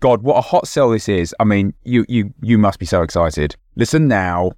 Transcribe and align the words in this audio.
God, 0.00 0.22
what 0.22 0.36
a 0.36 0.42
hot 0.42 0.68
sell 0.68 0.90
this 0.90 1.08
is. 1.08 1.34
I 1.40 1.44
mean, 1.44 1.72
you 1.82 2.04
you 2.08 2.34
you 2.42 2.58
must 2.58 2.78
be 2.78 2.86
so 2.86 3.02
excited. 3.02 3.56
Listen 3.76 4.08
now. 4.08 4.52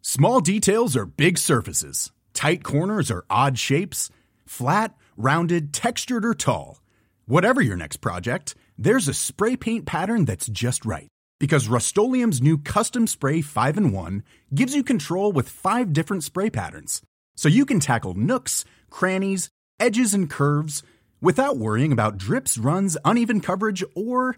Small 0.00 0.40
details 0.40 0.96
are 0.96 1.06
big 1.06 1.38
surfaces. 1.38 2.12
Tight 2.34 2.62
corners 2.62 3.10
are 3.10 3.24
odd 3.30 3.58
shapes. 3.58 4.10
Flat, 4.46 4.94
rounded, 5.16 5.72
textured 5.72 6.24
or 6.24 6.34
tall. 6.34 6.80
Whatever 7.26 7.60
your 7.60 7.76
next 7.76 7.96
project, 7.96 8.54
there's 8.76 9.08
a 9.08 9.14
spray 9.14 9.56
paint 9.56 9.86
pattern 9.86 10.24
that's 10.24 10.46
just 10.46 10.84
right. 10.84 11.08
Because 11.40 11.68
Rust-Oleum's 11.68 12.42
new 12.42 12.58
Custom 12.58 13.06
Spray 13.06 13.40
5 13.40 13.78
in 13.78 13.92
1 13.92 14.22
gives 14.54 14.74
you 14.74 14.84
control 14.84 15.32
with 15.32 15.48
5 15.48 15.92
different 15.92 16.22
spray 16.22 16.50
patterns. 16.50 17.02
So 17.34 17.48
you 17.48 17.64
can 17.64 17.80
tackle 17.80 18.14
nooks, 18.14 18.64
crannies, 18.90 19.48
edges 19.80 20.14
and 20.14 20.28
curves 20.30 20.82
without 21.24 21.56
worrying 21.56 21.90
about 21.90 22.18
drips, 22.18 22.58
runs, 22.58 22.98
uneven 23.02 23.40
coverage, 23.40 23.82
or 23.96 24.36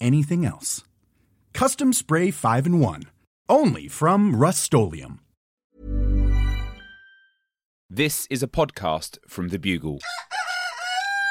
anything 0.00 0.46
else. 0.46 0.84
Custom 1.52 1.92
Spray 1.92 2.30
5 2.30 2.66
in 2.66 2.78
1. 2.78 3.02
Only 3.48 3.88
from 3.88 4.36
Rust 4.36 4.72
This 7.90 8.28
is 8.30 8.44
a 8.44 8.46
podcast 8.46 9.18
from 9.26 9.48
The 9.48 9.58
Bugle. 9.58 9.98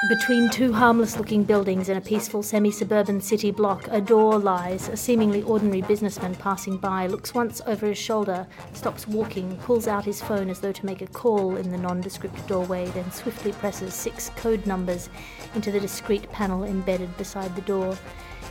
Between 0.08 0.50
two 0.50 0.72
harmless 0.72 1.18
looking 1.18 1.44
buildings 1.44 1.90
in 1.90 1.98
a 1.98 2.02
peaceful 2.02 2.42
semi 2.42 2.72
suburban 2.72 3.20
city 3.20 3.52
block, 3.52 3.86
a 3.92 4.00
door 4.00 4.40
lies. 4.40 4.88
A 4.88 4.96
seemingly 4.96 5.44
ordinary 5.44 5.82
businessman 5.82 6.36
passing 6.36 6.78
by 6.78 7.08
looks 7.08 7.34
once 7.34 7.62
over 7.68 7.86
his 7.86 7.98
shoulder, 7.98 8.48
stops 8.72 9.10
walking, 9.10 9.58
pulls 9.58 9.88
out 9.88 10.06
his 10.06 10.22
phone 10.22 10.50
as 10.50 10.62
though 10.62 10.72
to 10.72 10.86
make 10.86 11.02
a 11.02 11.08
call 11.08 11.58
in 11.58 11.70
the 11.70 11.78
nondescript 11.78 12.48
doorway, 12.48 12.86
then 12.92 13.12
swiftly 13.12 13.52
presses 13.52 13.94
six 13.94 14.30
code 14.38 14.66
numbers 14.66 15.10
into 15.54 15.70
the 15.70 15.82
discreet 15.82 16.32
panel 16.32 16.64
embedded 16.64 17.16
beside 17.18 17.54
the 17.58 17.62
door. 17.64 17.98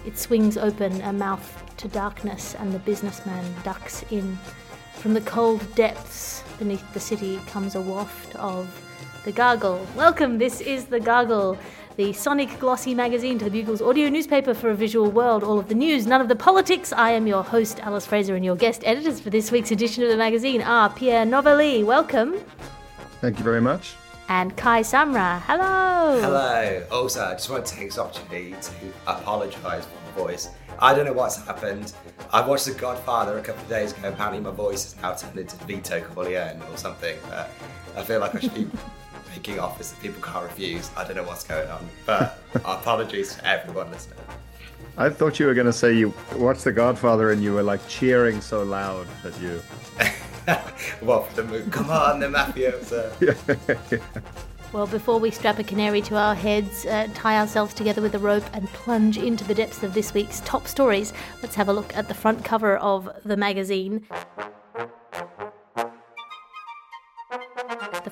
It 0.05 0.19
swings 0.19 0.59
open, 0.59 1.01
a 1.01 1.15
mouth 1.15 1.65
to 1.79 1.89
darkness, 1.89 2.57
and 2.57 2.73
the 2.73 2.79
businessman 2.81 3.55
ducks 3.65 4.05
in. 4.11 4.39
From 4.97 5.15
the 5.15 5.23
cold 5.23 5.65
depths 5.75 6.43
beneath 6.59 6.93
the 6.93 7.01
city 7.01 7.41
comes 7.47 7.75
a 7.75 7.81
waft 7.81 8.37
of 8.37 8.69
the 9.29 9.33
Gargle. 9.33 9.87
Welcome, 9.95 10.39
this 10.39 10.63
is 10.63 10.87
The 10.87 11.01
Gargle, 11.01 11.59
the 11.97 12.15
sonic 12.15 12.59
glossy 12.59 12.95
magazine 12.95 13.39
to 13.39 13.45
the 13.45 13.51
Bugle's 13.51 13.83
audio 13.83 14.09
newspaper 14.09 14.55
for 14.55 14.71
a 14.71 14.75
visual 14.75 15.11
world. 15.11 15.45
All 15.45 15.59
of 15.59 15.69
the 15.69 15.75
news, 15.75 16.07
none 16.07 16.23
of 16.23 16.29
the 16.29 16.35
politics. 16.35 16.95
I 16.95 17.11
am 17.11 17.27
your 17.27 17.43
host, 17.43 17.79
Alice 17.81 18.07
Fraser, 18.07 18.37
and 18.37 18.43
your 18.43 18.57
guest 18.57 18.81
editors 18.87 19.21
for 19.21 19.29
this 19.29 19.53
week's 19.53 19.71
edition 19.71 20.03
of 20.03 20.09
the 20.09 20.17
magazine 20.17 20.63
are 20.63 20.89
Pierre 20.89 21.27
Novellie. 21.27 21.85
Welcome. 21.85 22.37
Thank 23.21 23.37
you 23.37 23.45
very 23.45 23.61
much. 23.61 23.97
And 24.31 24.57
Kai 24.57 24.81
Samra. 24.81 25.43
Hello. 25.43 26.23
Hello. 26.23 26.87
Also, 26.91 27.23
I 27.23 27.33
just 27.33 27.51
want 27.51 27.67
to 27.67 27.75
take 27.75 27.89
this 27.89 27.99
opportunity 27.99 28.55
to 28.59 28.73
apologise 29.07 29.85
for 29.85 30.23
my 30.23 30.27
voice. 30.27 30.49
I 30.79 30.95
don't 30.95 31.05
know 31.05 31.13
what's 31.13 31.37
happened. 31.45 31.93
I 32.33 32.47
watched 32.47 32.65
The 32.65 32.73
Godfather 32.73 33.37
a 33.37 33.43
couple 33.43 33.61
of 33.61 33.69
days 33.69 33.93
ago. 33.93 34.09
Apparently, 34.09 34.41
my 34.41 34.53
voice 34.53 34.87
is 34.87 35.03
now 35.03 35.13
turned 35.13 35.39
into 35.39 35.55
Vito 35.67 36.01
Corleone 36.01 36.63
or 36.63 36.79
something. 36.79 37.19
But 37.29 37.51
I 37.95 38.03
feel 38.05 38.21
like 38.21 38.35
I 38.35 38.41
should 38.41 38.55
be 38.55 38.71
making 39.31 39.59
offers 39.59 39.91
that 39.91 40.01
people 40.01 40.21
can't 40.23 40.45
refuse. 40.45 40.91
I 40.97 41.05
don't 41.05 41.17
know 41.17 41.25
what's 41.25 41.45
going 41.45 41.69
on, 41.69 41.89
but 42.07 42.39
apologies 42.55 43.35
to 43.37 43.47
everyone 43.47 43.91
listening. 43.91 44.19
I 44.97 45.09
thought 45.09 45.39
you 45.39 45.47
were 45.47 45.55
going 45.55 45.67
to 45.67 45.73
say 45.73 45.93
you 45.95 46.13
watched 46.37 46.65
The 46.65 46.73
Godfather 46.73 47.31
and 47.31 47.43
you 47.43 47.55
were 47.55 47.63
like 47.63 47.87
cheering 47.89 48.41
so 48.41 48.63
loud 48.63 49.07
that 49.23 49.41
you. 49.41 49.63
well, 51.07 51.29
the 51.35 51.45
movie, 51.45 51.71
come 51.71 51.91
on, 51.91 52.21
the 52.21 52.27
mafioso. 52.27 53.13
yeah. 53.21 53.99
Well, 54.71 54.87
before 54.87 55.19
we 55.19 55.31
strap 55.31 55.59
a 55.59 55.65
canary 55.65 56.03
to 56.03 56.17
our 56.17 56.35
heads, 56.35 56.85
uh, 56.85 57.09
tie 57.15 57.39
ourselves 57.39 57.73
together 57.73 58.03
with 58.03 58.15
a 58.15 58.19
rope, 58.19 58.45
and 58.53 58.69
plunge 58.69 59.17
into 59.17 59.43
the 59.45 59.55
depths 59.55 59.83
of 59.83 59.95
this 59.95 60.13
week's 60.13 60.41
top 60.41 60.69
stories, 60.69 61.15
let's 61.43 61.55
have 61.55 61.71
a 61.71 61.73
look 61.73 61.97
at 61.97 62.07
the 62.07 62.13
front 62.13 62.45
cover 62.45 62.77
of 62.77 63.09
the 63.25 63.37
magazine. 63.37 64.07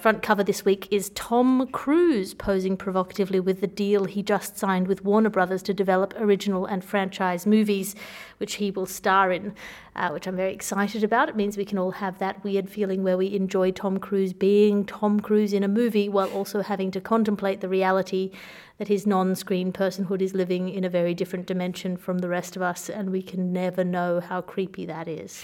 Front 0.06 0.22
cover 0.22 0.44
this 0.44 0.64
week 0.64 0.86
is 0.92 1.10
Tom 1.16 1.66
Cruise 1.72 2.32
posing 2.32 2.76
provocatively 2.76 3.40
with 3.40 3.60
the 3.60 3.66
deal 3.66 4.04
he 4.04 4.22
just 4.22 4.56
signed 4.56 4.86
with 4.86 5.02
Warner 5.02 5.30
Brothers 5.30 5.64
to 5.64 5.74
develop 5.74 6.14
original 6.16 6.64
and 6.64 6.84
franchise 6.84 7.44
movies, 7.44 7.96
which 8.38 8.54
he 8.54 8.70
will 8.70 8.86
star 8.86 9.32
in, 9.32 9.52
uh, 9.96 10.10
which 10.10 10.28
I'm 10.28 10.36
very 10.36 10.52
excited 10.52 11.02
about. 11.02 11.28
It 11.28 11.34
means 11.34 11.56
we 11.56 11.64
can 11.64 11.76
all 11.76 11.90
have 11.90 12.20
that 12.20 12.44
weird 12.44 12.70
feeling 12.70 13.02
where 13.02 13.16
we 13.16 13.34
enjoy 13.34 13.72
Tom 13.72 13.98
Cruise 13.98 14.32
being 14.32 14.84
Tom 14.84 15.18
Cruise 15.18 15.52
in 15.52 15.64
a 15.64 15.66
movie 15.66 16.08
while 16.08 16.30
also 16.30 16.62
having 16.62 16.92
to 16.92 17.00
contemplate 17.00 17.60
the 17.60 17.68
reality 17.68 18.30
that 18.78 18.86
his 18.86 19.08
non 19.08 19.34
screen 19.34 19.72
personhood 19.72 20.22
is 20.22 20.34
living 20.34 20.68
in 20.68 20.84
a 20.84 20.88
very 20.88 21.14
different 21.14 21.46
dimension 21.46 21.96
from 21.96 22.18
the 22.18 22.28
rest 22.28 22.54
of 22.54 22.62
us, 22.62 22.88
and 22.88 23.10
we 23.10 23.22
can 23.22 23.52
never 23.52 23.82
know 23.82 24.20
how 24.20 24.40
creepy 24.40 24.86
that 24.86 25.08
is. 25.08 25.42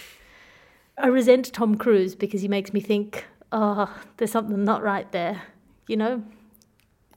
I 0.99 1.07
resent 1.07 1.53
Tom 1.53 1.77
Cruise 1.77 2.15
because 2.15 2.43
he 2.43 2.49
makes 2.49 2.73
me 2.73 2.81
think 2.81 3.25
oh, 3.53 3.95
there's 4.17 4.33
something 4.33 4.65
not 4.65 4.83
right 4.83 5.11
there, 5.13 5.43
you 5.87 5.97
know? 5.97 6.23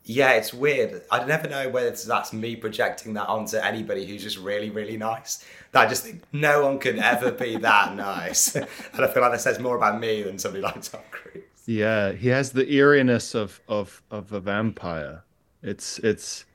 Yeah, 0.07 0.33
it's 0.33 0.53
weird. 0.53 1.01
I 1.11 1.25
never 1.25 1.47
know 1.47 1.67
whether 1.69 1.89
that's 1.89 2.31
me 2.31 2.55
projecting 2.55 3.13
that 3.15 3.27
onto 3.27 3.57
anybody 3.57 4.05
who's 4.05 4.21
just 4.21 4.37
really, 4.37 4.69
really 4.69 4.97
nice. 4.97 5.43
That 5.71 5.87
I 5.87 5.89
just 5.89 6.03
think 6.03 6.21
no 6.31 6.63
one 6.63 6.77
can 6.77 6.99
ever 6.99 7.31
be 7.31 7.57
that 7.57 7.95
nice. 7.95 8.55
and 8.55 8.67
I 8.99 9.07
feel 9.07 9.23
like 9.23 9.31
that 9.31 9.41
says 9.41 9.57
more 9.59 9.75
about 9.75 9.99
me 9.99 10.21
than 10.21 10.37
somebody 10.37 10.61
like 10.61 10.79
Tom 10.83 11.01
Cruise. 11.09 11.43
Yeah, 11.65 12.11
he 12.11 12.27
has 12.27 12.51
the 12.51 12.71
eeriness 12.71 13.33
of 13.33 13.59
of 13.67 14.03
of 14.11 14.31
a 14.31 14.39
vampire. 14.39 15.23
It's 15.63 15.97
it's 15.99 16.45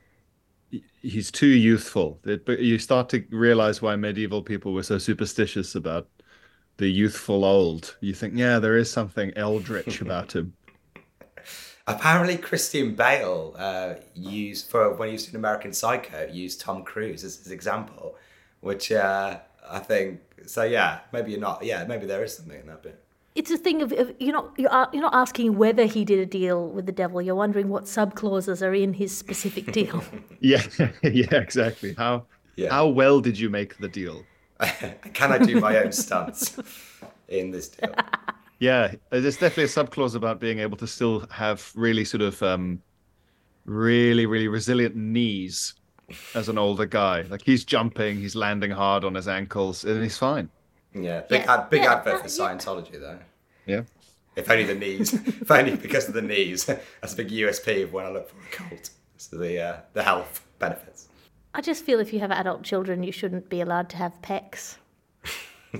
he's 1.02 1.32
too 1.32 1.46
youthful. 1.46 2.20
It, 2.24 2.46
but 2.46 2.60
you 2.60 2.78
start 2.78 3.08
to 3.08 3.24
realize 3.30 3.82
why 3.82 3.96
medieval 3.96 4.42
people 4.42 4.72
were 4.72 4.84
so 4.84 4.98
superstitious 4.98 5.74
about 5.74 6.08
the 6.80 6.90
youthful 6.90 7.44
old. 7.44 7.96
You 8.00 8.14
think, 8.14 8.34
yeah, 8.34 8.58
there 8.58 8.76
is 8.76 8.90
something 8.90 9.32
eldritch 9.36 10.00
about 10.06 10.34
him. 10.34 10.54
Apparently, 11.86 12.36
Christian 12.36 12.94
Bale 12.94 13.54
uh, 13.58 13.94
used 14.14 14.68
for 14.68 14.92
when 14.94 15.08
he 15.08 15.12
was 15.12 15.28
in 15.28 15.36
American 15.36 15.72
Psycho, 15.72 16.28
used 16.32 16.60
Tom 16.60 16.82
Cruise 16.82 17.22
as 17.22 17.36
his 17.36 17.52
example, 17.52 18.16
which 18.60 18.90
uh, 18.90 19.38
I 19.68 19.78
think. 19.78 20.20
So 20.46 20.62
yeah, 20.62 21.00
maybe 21.12 21.32
you're 21.32 21.40
not. 21.40 21.62
Yeah, 21.62 21.84
maybe 21.84 22.06
there 22.06 22.24
is 22.24 22.36
something 22.36 22.58
in 22.58 22.66
that 22.66 22.82
bit. 22.82 23.02
It's 23.34 23.50
a 23.50 23.58
thing 23.58 23.82
of, 23.82 23.92
of 23.92 24.14
you're 24.18 24.32
not 24.32 24.52
you're, 24.56 24.70
you're 24.92 25.02
not 25.02 25.14
asking 25.14 25.56
whether 25.56 25.84
he 25.84 26.04
did 26.04 26.18
a 26.18 26.26
deal 26.26 26.68
with 26.68 26.86
the 26.86 26.92
devil. 26.92 27.20
You're 27.20 27.34
wondering 27.34 27.68
what 27.68 27.88
sub 27.88 28.14
clauses 28.14 28.62
are 28.62 28.74
in 28.74 28.94
his 28.94 29.16
specific 29.16 29.72
deal. 29.72 30.02
yeah, 30.40 30.62
yeah, 31.02 31.34
exactly. 31.34 31.94
How 31.96 32.26
yeah. 32.56 32.70
how 32.70 32.86
well 32.86 33.20
did 33.20 33.38
you 33.38 33.50
make 33.50 33.78
the 33.78 33.88
deal? 33.88 34.24
Can 35.14 35.32
I 35.32 35.38
do 35.38 35.60
my 35.60 35.78
own 35.78 35.92
stunts 35.92 36.58
in 37.28 37.50
this 37.50 37.68
deal? 37.68 37.94
Yeah, 38.60 38.92
there's 39.08 39.38
definitely 39.38 39.64
a 39.64 39.68
subclause 39.68 40.14
about 40.14 40.38
being 40.38 40.58
able 40.58 40.76
to 40.76 40.86
still 40.86 41.26
have 41.30 41.72
really 41.74 42.04
sort 42.04 42.20
of 42.20 42.42
um, 42.42 42.82
really, 43.64 44.26
really 44.26 44.48
resilient 44.48 44.94
knees 44.94 45.72
as 46.34 46.50
an 46.50 46.58
older 46.58 46.84
guy. 46.84 47.22
Like 47.22 47.40
he's 47.40 47.64
jumping, 47.64 48.18
he's 48.18 48.36
landing 48.36 48.70
hard 48.70 49.02
on 49.02 49.14
his 49.14 49.28
ankles, 49.28 49.84
and 49.84 50.02
he's 50.02 50.18
fine. 50.18 50.50
Yeah, 50.94 51.20
big 51.22 51.44
yeah. 51.46 51.54
Ad, 51.54 51.70
big 51.70 51.82
yeah. 51.84 51.94
advert 51.94 52.20
for 52.20 52.28
Scientology 52.28 53.00
though. 53.00 53.18
Yeah. 53.64 53.82
If 54.36 54.50
only 54.50 54.64
the 54.64 54.74
knees. 54.74 55.14
if 55.26 55.50
only 55.50 55.76
because 55.76 56.08
of 56.08 56.12
the 56.14 56.22
knees. 56.22 56.66
That's 56.66 57.14
a 57.14 57.16
big 57.16 57.30
USP 57.30 57.84
of 57.84 57.94
when 57.94 58.04
I 58.04 58.10
look 58.10 58.28
for 58.28 58.36
a 58.36 58.50
cult. 58.50 58.90
So 59.16 59.38
the 59.38 59.58
uh, 59.58 59.80
the 59.94 60.02
health 60.02 60.44
benefits. 60.58 61.08
I 61.54 61.60
just 61.60 61.84
feel 61.84 62.00
if 62.00 62.12
you 62.12 62.20
have 62.20 62.30
adult 62.30 62.62
children, 62.62 63.02
you 63.02 63.12
shouldn't 63.12 63.48
be 63.48 63.60
allowed 63.60 63.88
to 63.90 63.96
have 63.96 64.20
pecs. 64.22 64.76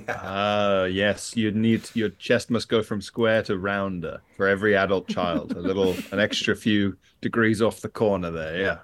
Ah, 0.07 0.83
uh, 0.83 0.83
yes. 0.85 1.35
You 1.35 1.51
need 1.51 1.89
your 1.93 2.11
chest 2.11 2.49
must 2.49 2.69
go 2.69 2.81
from 2.81 3.01
square 3.01 3.43
to 3.43 3.57
rounder 3.57 4.21
for 4.37 4.47
every 4.47 4.73
adult 4.73 5.09
child. 5.09 5.51
A 5.51 5.59
little, 5.59 5.97
an 6.13 6.19
extra 6.21 6.55
few 6.55 6.95
degrees 7.19 7.61
off 7.61 7.81
the 7.81 7.89
corner 7.89 8.31
there. 8.31 8.81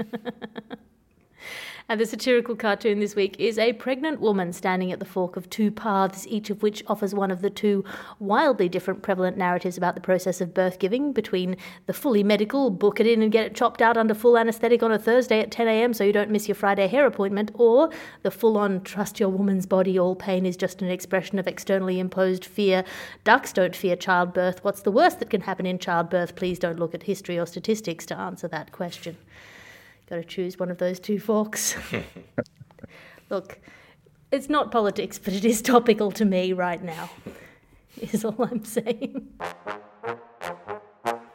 Yeah. 0.00 0.06
And 1.90 1.98
the 1.98 2.06
satirical 2.06 2.54
cartoon 2.54 3.00
this 3.00 3.16
week 3.16 3.34
is 3.40 3.58
a 3.58 3.72
pregnant 3.72 4.20
woman 4.20 4.52
standing 4.52 4.92
at 4.92 5.00
the 5.00 5.04
fork 5.04 5.36
of 5.36 5.50
two 5.50 5.72
paths, 5.72 6.24
each 6.28 6.48
of 6.48 6.62
which 6.62 6.84
offers 6.86 7.16
one 7.16 7.32
of 7.32 7.42
the 7.42 7.50
two 7.50 7.84
wildly 8.20 8.68
different 8.68 9.02
prevalent 9.02 9.36
narratives 9.36 9.76
about 9.76 9.96
the 9.96 10.00
process 10.00 10.40
of 10.40 10.54
birth 10.54 10.78
giving 10.78 11.12
between 11.12 11.56
the 11.86 11.92
fully 11.92 12.22
medical, 12.22 12.70
book 12.70 13.00
it 13.00 13.08
in 13.08 13.22
and 13.22 13.32
get 13.32 13.44
it 13.44 13.56
chopped 13.56 13.82
out 13.82 13.96
under 13.96 14.14
full 14.14 14.38
anaesthetic 14.38 14.84
on 14.84 14.92
a 14.92 15.00
Thursday 15.00 15.40
at 15.40 15.50
10 15.50 15.66
a.m. 15.66 15.92
so 15.92 16.04
you 16.04 16.12
don't 16.12 16.30
miss 16.30 16.46
your 16.46 16.54
Friday 16.54 16.86
hair 16.86 17.06
appointment, 17.06 17.50
or 17.54 17.90
the 18.22 18.30
full 18.30 18.56
on 18.56 18.82
trust 18.82 19.18
your 19.18 19.28
woman's 19.28 19.66
body, 19.66 19.98
all 19.98 20.14
pain 20.14 20.46
is 20.46 20.56
just 20.56 20.82
an 20.82 20.90
expression 20.90 21.40
of 21.40 21.48
externally 21.48 21.98
imposed 21.98 22.44
fear. 22.44 22.84
Ducks 23.24 23.52
don't 23.52 23.74
fear 23.74 23.96
childbirth. 23.96 24.62
What's 24.62 24.82
the 24.82 24.92
worst 24.92 25.18
that 25.18 25.30
can 25.30 25.40
happen 25.40 25.66
in 25.66 25.80
childbirth? 25.80 26.36
Please 26.36 26.60
don't 26.60 26.78
look 26.78 26.94
at 26.94 27.02
history 27.02 27.36
or 27.36 27.46
statistics 27.46 28.06
to 28.06 28.16
answer 28.16 28.46
that 28.46 28.70
question. 28.70 29.16
Got 30.10 30.16
to 30.16 30.24
choose 30.24 30.58
one 30.58 30.72
of 30.72 30.78
those 30.78 30.98
two 30.98 31.20
forks. 31.20 31.76
Look, 33.30 33.60
it's 34.32 34.48
not 34.48 34.72
politics, 34.72 35.20
but 35.20 35.34
it 35.34 35.44
is 35.44 35.62
topical 35.62 36.10
to 36.10 36.24
me 36.24 36.52
right 36.52 36.82
now, 36.82 37.08
is 38.00 38.24
all 38.24 38.34
I'm 38.42 38.64
saying. 38.64 39.28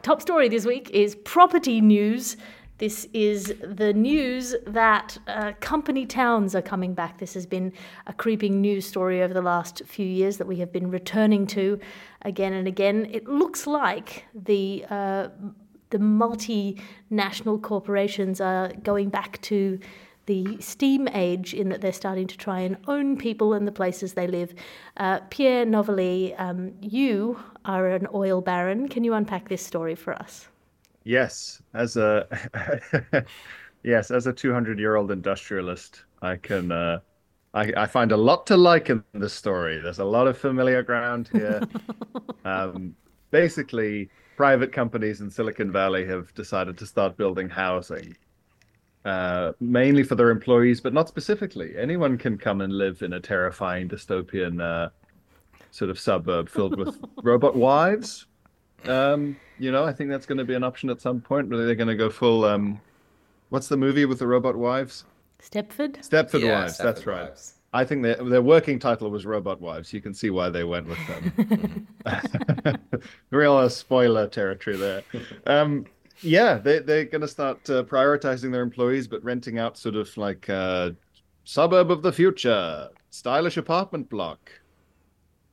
Top 0.02 0.20
story 0.20 0.50
this 0.50 0.66
week 0.66 0.90
is 0.90 1.14
property 1.24 1.80
news. 1.80 2.36
This 2.76 3.08
is 3.14 3.54
the 3.62 3.94
news 3.94 4.54
that 4.66 5.16
uh, 5.26 5.52
company 5.60 6.04
towns 6.04 6.54
are 6.54 6.60
coming 6.60 6.92
back. 6.92 7.16
This 7.16 7.32
has 7.32 7.46
been 7.46 7.72
a 8.06 8.12
creeping 8.12 8.60
news 8.60 8.84
story 8.84 9.22
over 9.22 9.32
the 9.32 9.40
last 9.40 9.80
few 9.86 10.06
years 10.06 10.36
that 10.36 10.46
we 10.46 10.56
have 10.56 10.70
been 10.70 10.90
returning 10.90 11.46
to 11.46 11.80
again 12.20 12.52
and 12.52 12.68
again. 12.68 13.08
It 13.10 13.26
looks 13.26 13.66
like 13.66 14.26
the 14.34 14.84
uh, 14.90 15.28
the 15.90 15.98
multinational 15.98 17.60
corporations 17.60 18.40
are 18.40 18.72
going 18.82 19.08
back 19.08 19.40
to 19.42 19.78
the 20.26 20.60
steam 20.60 21.08
age 21.08 21.54
in 21.54 21.68
that 21.68 21.80
they're 21.80 21.92
starting 21.92 22.26
to 22.26 22.36
try 22.36 22.60
and 22.60 22.76
own 22.88 23.16
people 23.16 23.54
and 23.54 23.66
the 23.66 23.72
places 23.72 24.14
they 24.14 24.26
live. 24.26 24.54
Uh, 24.96 25.20
Pierre 25.30 25.64
Novellie, 25.64 26.34
um, 26.34 26.72
you 26.80 27.38
are 27.64 27.88
an 27.88 28.08
oil 28.12 28.40
baron. 28.40 28.88
Can 28.88 29.04
you 29.04 29.14
unpack 29.14 29.48
this 29.48 29.64
story 29.64 29.94
for 29.94 30.12
us? 30.14 30.48
Yes, 31.04 31.62
as 31.74 31.96
a 31.96 32.26
yes, 33.84 34.10
as 34.10 34.26
a 34.26 34.32
200 34.32 34.78
year 34.78 34.96
old 34.96 35.12
industrialist, 35.12 36.02
I 36.20 36.34
can 36.36 36.72
uh, 36.72 36.98
I, 37.54 37.72
I, 37.76 37.86
find 37.86 38.10
a 38.10 38.16
lot 38.16 38.46
to 38.48 38.56
like 38.56 38.90
in 38.90 39.04
this 39.14 39.32
story. 39.32 39.80
There's 39.80 40.00
a 40.00 40.04
lot 40.04 40.26
of 40.26 40.36
familiar 40.36 40.82
ground 40.82 41.30
here. 41.32 41.62
um, 42.44 42.96
basically, 43.30 44.10
private 44.36 44.72
companies 44.72 45.20
in 45.20 45.30
Silicon 45.30 45.72
Valley 45.72 46.06
have 46.06 46.32
decided 46.34 46.76
to 46.78 46.86
start 46.86 47.16
building 47.16 47.48
housing, 47.48 48.16
uh, 49.04 49.52
mainly 49.60 50.02
for 50.02 50.14
their 50.14 50.30
employees, 50.30 50.80
but 50.80 50.92
not 50.92 51.08
specifically. 51.08 51.74
Anyone 51.76 52.18
can 52.18 52.36
come 52.36 52.60
and 52.60 52.72
live 52.72 53.02
in 53.02 53.14
a 53.14 53.20
terrifying 53.20 53.88
dystopian 53.88 54.60
uh, 54.62 54.90
sort 55.70 55.90
of 55.90 55.98
suburb 55.98 56.48
filled 56.48 56.76
with 56.78 56.98
robot 57.22 57.56
wives. 57.56 58.26
Um, 58.84 59.36
you 59.58 59.72
know, 59.72 59.84
I 59.84 59.92
think 59.92 60.10
that's 60.10 60.26
going 60.26 60.38
to 60.38 60.44
be 60.44 60.54
an 60.54 60.62
option 60.62 60.90
at 60.90 61.00
some 61.00 61.20
point. 61.20 61.48
Really, 61.48 61.64
they're 61.64 61.74
going 61.74 61.88
to 61.88 61.96
go 61.96 62.10
full. 62.10 62.44
Um, 62.44 62.80
what's 63.48 63.68
the 63.68 63.76
movie 63.76 64.04
with 64.04 64.18
the 64.18 64.26
robot 64.26 64.56
wives? 64.56 65.04
Stepford. 65.42 66.06
Stepford 66.06 66.42
yeah, 66.42 66.60
Wives. 66.60 66.78
Stepford 66.78 66.82
that's 66.82 67.06
right. 67.06 67.32
I 67.72 67.84
think 67.84 68.02
their 68.02 68.16
their 68.16 68.42
working 68.42 68.78
title 68.78 69.10
was 69.10 69.26
Robot 69.26 69.60
Wives. 69.60 69.92
You 69.92 70.00
can 70.00 70.14
see 70.14 70.30
why 70.30 70.48
they 70.48 70.64
went 70.64 70.86
with 70.86 70.98
them. 71.06 71.86
Real 73.30 73.68
spoiler 73.68 74.28
territory 74.28 74.76
there. 74.76 75.02
Um, 75.46 75.86
yeah, 76.22 76.54
they 76.54 76.78
they're 76.78 77.04
going 77.04 77.20
to 77.20 77.28
start 77.28 77.68
uh, 77.68 77.82
prioritizing 77.82 78.52
their 78.52 78.62
employees, 78.62 79.08
but 79.08 79.22
renting 79.22 79.58
out 79.58 79.76
sort 79.76 79.96
of 79.96 80.16
like 80.16 80.48
a 80.48 80.54
uh, 80.54 80.90
suburb 81.44 81.90
of 81.90 82.02
the 82.02 82.12
future, 82.12 82.88
stylish 83.10 83.56
apartment 83.56 84.08
block, 84.08 84.50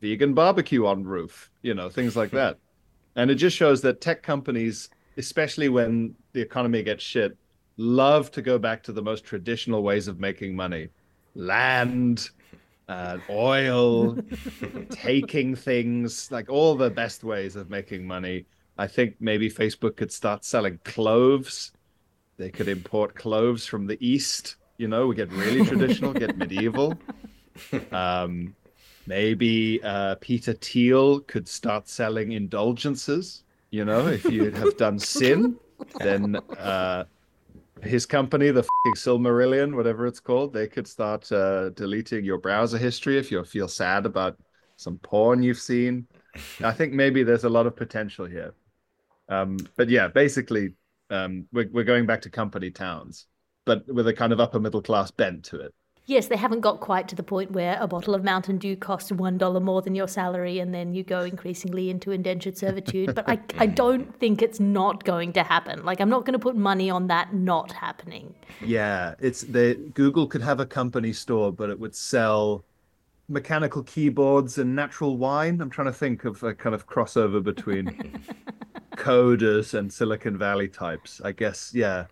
vegan 0.01 0.33
barbecue 0.33 0.86
on 0.86 1.04
roof, 1.04 1.51
you 1.62 1.74
know, 1.74 1.89
things 1.89 2.15
like 2.15 2.31
that. 2.31 2.57
And 3.15 3.30
it 3.30 3.36
just 3.36 3.56
shows 3.56 3.80
that 3.81 4.01
tech 4.01 4.24
companies, 4.24 4.89
especially 5.18 5.69
when 5.69 6.15
the 6.31 6.42
economy 6.42 6.81
gets 6.81 7.04
shit, 7.04 7.38
love 7.77 8.31
to 8.31 8.42
go 8.42 8.57
back 8.57 8.81
to 8.83 8.92
the 8.92 9.04
most 9.04 9.24
traditional 9.24 9.83
ways 9.83 10.07
of 10.07 10.19
making 10.19 10.56
money 10.56 10.89
land, 11.36 12.30
uh, 12.88 13.18
oil, 13.30 14.18
taking 14.90 15.56
things, 15.56 16.32
like 16.32 16.50
all 16.50 16.76
the 16.76 16.90
best 16.90 17.24
ways 17.24 17.56
of 17.56 17.70
making 17.70 18.06
money. 18.06 18.46
I 18.78 18.88
think 18.88 19.16
maybe 19.20 19.50
Facebook 19.50 19.96
could 19.96 20.12
start 20.12 20.44
selling 20.44 20.80
cloves. 20.84 21.72
They 22.38 22.50
could 22.50 22.68
import 22.68 23.16
cloves 23.16 23.66
from 23.66 23.86
the 23.88 23.98
East. 24.06 24.56
You 24.78 24.88
know, 24.88 25.08
we 25.08 25.16
get 25.16 25.32
really 25.32 25.66
traditional, 25.66 26.14
get 26.14 26.38
medieval. 26.44 26.96
Um, 27.92 28.56
maybe 29.06 29.82
uh, 29.84 30.16
Peter 30.16 30.54
Thiel 30.54 31.20
could 31.22 31.48
start 31.48 31.88
selling 31.88 32.32
indulgences. 32.32 33.44
You 33.70 33.86
know, 33.86 34.08
if 34.08 34.26
you 34.26 34.52
have 34.52 34.78
done 34.78 35.00
sin, 35.18 35.58
then 36.00 36.38
uh, 36.58 37.06
his 37.84 38.06
company, 38.06 38.52
the 38.52 38.66
Silmarillion, 38.96 39.76
whatever 39.76 40.08
it's 40.08 40.20
called, 40.20 40.54
they 40.54 40.68
could 40.68 40.88
start 40.88 41.32
uh, 41.32 41.70
deleting 41.70 42.26
your 42.26 42.38
browser 42.38 42.78
history 42.78 43.18
if 43.18 43.32
you 43.32 43.44
feel 43.44 43.68
sad 43.68 44.06
about 44.06 44.38
some 44.76 44.98
porn 44.98 45.44
you've 45.44 45.60
seen. 45.60 46.08
I 46.64 46.72
think 46.72 46.94
maybe 46.94 47.24
there's 47.24 47.44
a 47.44 47.50
lot 47.50 47.68
of 47.68 47.76
potential 47.76 48.26
here. 48.26 48.54
Um, 49.30 49.58
but 49.78 49.90
yeah, 49.90 50.08
basically, 50.08 50.74
um, 51.10 51.46
we're, 51.52 51.70
we're 51.72 51.84
going 51.84 52.06
back 52.06 52.22
to 52.22 52.30
company 52.30 52.72
towns, 52.72 53.28
but 53.66 53.88
with 53.88 54.08
a 54.08 54.14
kind 54.14 54.34
of 54.34 54.40
upper 54.40 54.60
middle 54.60 54.82
class 54.82 55.12
bent 55.12 55.44
to 55.46 55.60
it 55.60 55.74
yes, 56.06 56.28
they 56.28 56.36
haven't 56.36 56.62
got 56.62 56.80
quite 56.80 57.08
to 57.08 57.16
the 57.16 57.24
point 57.24 57.52
where 57.52 57.78
a 57.80 57.88
bottle 57.88 58.14
of 58.14 58.24
Mountain 58.24 58.58
Dew 58.58 58.76
costs 58.76 59.12
one 59.12 59.38
dollar 59.38 59.60
more 59.60 59.82
than 59.82 59.96
your 59.96 60.08
salary, 60.08 60.60
and 60.60 60.74
then 60.74 60.94
you 60.94 61.04
go 61.04 61.22
increasingly 61.22 61.90
into 61.90 62.12
indentured 62.12 62.58
servitude. 62.58 63.16
but 63.16 63.28
I, 63.30 63.40
I 63.58 63.66
don't 63.84 64.18
think 64.20 64.42
it's 64.42 64.60
not 64.60 65.04
going 65.04 65.34
to 65.34 65.44
happen. 65.44 65.84
Like 65.86 66.00
I'm 66.00 66.10
not 66.10 66.26
going 66.26 66.34
to 66.34 66.40
put 66.40 66.56
money 66.56 66.90
on 66.90 67.08
that 67.08 67.34
not 67.34 67.72
happening. 67.72 68.34
Yeah, 68.62 69.16
it's 69.20 69.42
the 69.42 69.76
Google 69.94 70.28
could 70.28 70.42
have 70.42 70.60
a 70.60 70.66
company 70.66 71.14
store, 71.14 71.52
but 71.52 71.70
it 71.70 71.80
would 71.80 71.96
sell 71.96 72.66
mechanical 73.30 73.84
keyboards 73.84 74.58
and 74.58 74.76
natural 74.76 75.18
wine. 75.18 75.62
I'm 75.62 75.70
trying 75.70 75.88
to 75.88 75.94
think 75.94 76.26
of 76.26 76.44
a 76.44 76.54
kind 76.54 76.76
of 76.76 76.88
crossover 76.88 77.42
between 77.42 78.20
coders 78.98 79.74
and 79.74 79.92
Silicon 79.92 80.38
Valley 80.38 80.68
types. 80.68 81.22
I 81.24 81.32
guess, 81.32 81.72
yeah 81.74 82.06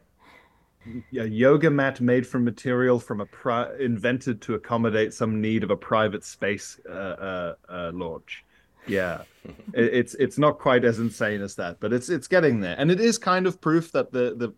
a 1.18 1.26
yoga 1.26 1.70
mat 1.70 2.02
made 2.02 2.26
from 2.26 2.44
material 2.44 3.00
from 3.00 3.22
a 3.22 3.26
pri- 3.26 3.72
invented 3.80 4.42
to 4.42 4.56
accommodate 4.56 5.14
some 5.14 5.42
need 5.42 5.64
of 5.64 5.72
a 5.72 5.78
private 5.78 6.24
space 6.24 6.80
uh, 6.90 6.92
uh, 6.92 7.56
uh, 7.70 7.92
launch. 7.94 8.44
Yeah, 8.88 9.24
it, 9.74 9.94
it's 9.94 10.14
it's 10.16 10.38
not 10.38 10.60
quite 10.60 10.84
as 10.84 11.00
insane 11.00 11.42
as 11.42 11.56
that, 11.56 11.80
but 11.80 11.94
it's 11.94 12.10
it's 12.10 12.28
getting 12.28 12.60
there, 12.60 12.76
and 12.78 12.90
it 12.90 13.00
is 13.00 13.18
kind 13.18 13.46
of 13.46 13.62
proof 13.62 13.92
that 13.92 14.12
the 14.12 14.36
the 14.36 14.54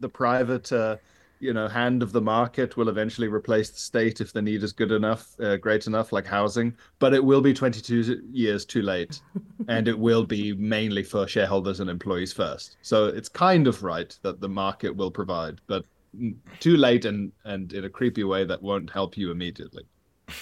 the 0.00 0.08
private 0.08 0.72
uh, 0.72 0.96
you 1.40 1.52
know 1.52 1.68
hand 1.68 2.02
of 2.02 2.12
the 2.12 2.20
market 2.20 2.76
will 2.76 2.88
eventually 2.88 3.28
replace 3.28 3.70
the 3.70 3.78
state 3.78 4.20
if 4.20 4.32
the 4.32 4.42
need 4.42 4.62
is 4.62 4.72
good 4.72 4.92
enough 4.92 5.34
uh, 5.40 5.56
great 5.56 5.86
enough 5.86 6.12
like 6.12 6.26
housing 6.26 6.74
but 6.98 7.14
it 7.14 7.24
will 7.24 7.40
be 7.40 7.52
22 7.52 8.22
years 8.30 8.64
too 8.64 8.82
late 8.82 9.20
and 9.68 9.88
it 9.88 9.98
will 9.98 10.24
be 10.24 10.54
mainly 10.54 11.02
for 11.02 11.26
shareholders 11.26 11.80
and 11.80 11.90
employees 11.90 12.32
first 12.32 12.76
so 12.82 13.06
it's 13.06 13.28
kind 13.28 13.66
of 13.66 13.82
right 13.82 14.18
that 14.22 14.40
the 14.40 14.48
market 14.48 14.94
will 14.94 15.10
provide 15.10 15.60
but 15.66 15.84
too 16.60 16.76
late 16.76 17.04
and 17.04 17.32
and 17.44 17.72
in 17.72 17.84
a 17.84 17.90
creepy 17.90 18.24
way 18.24 18.44
that 18.44 18.62
won't 18.62 18.90
help 18.90 19.16
you 19.16 19.30
immediately 19.30 19.84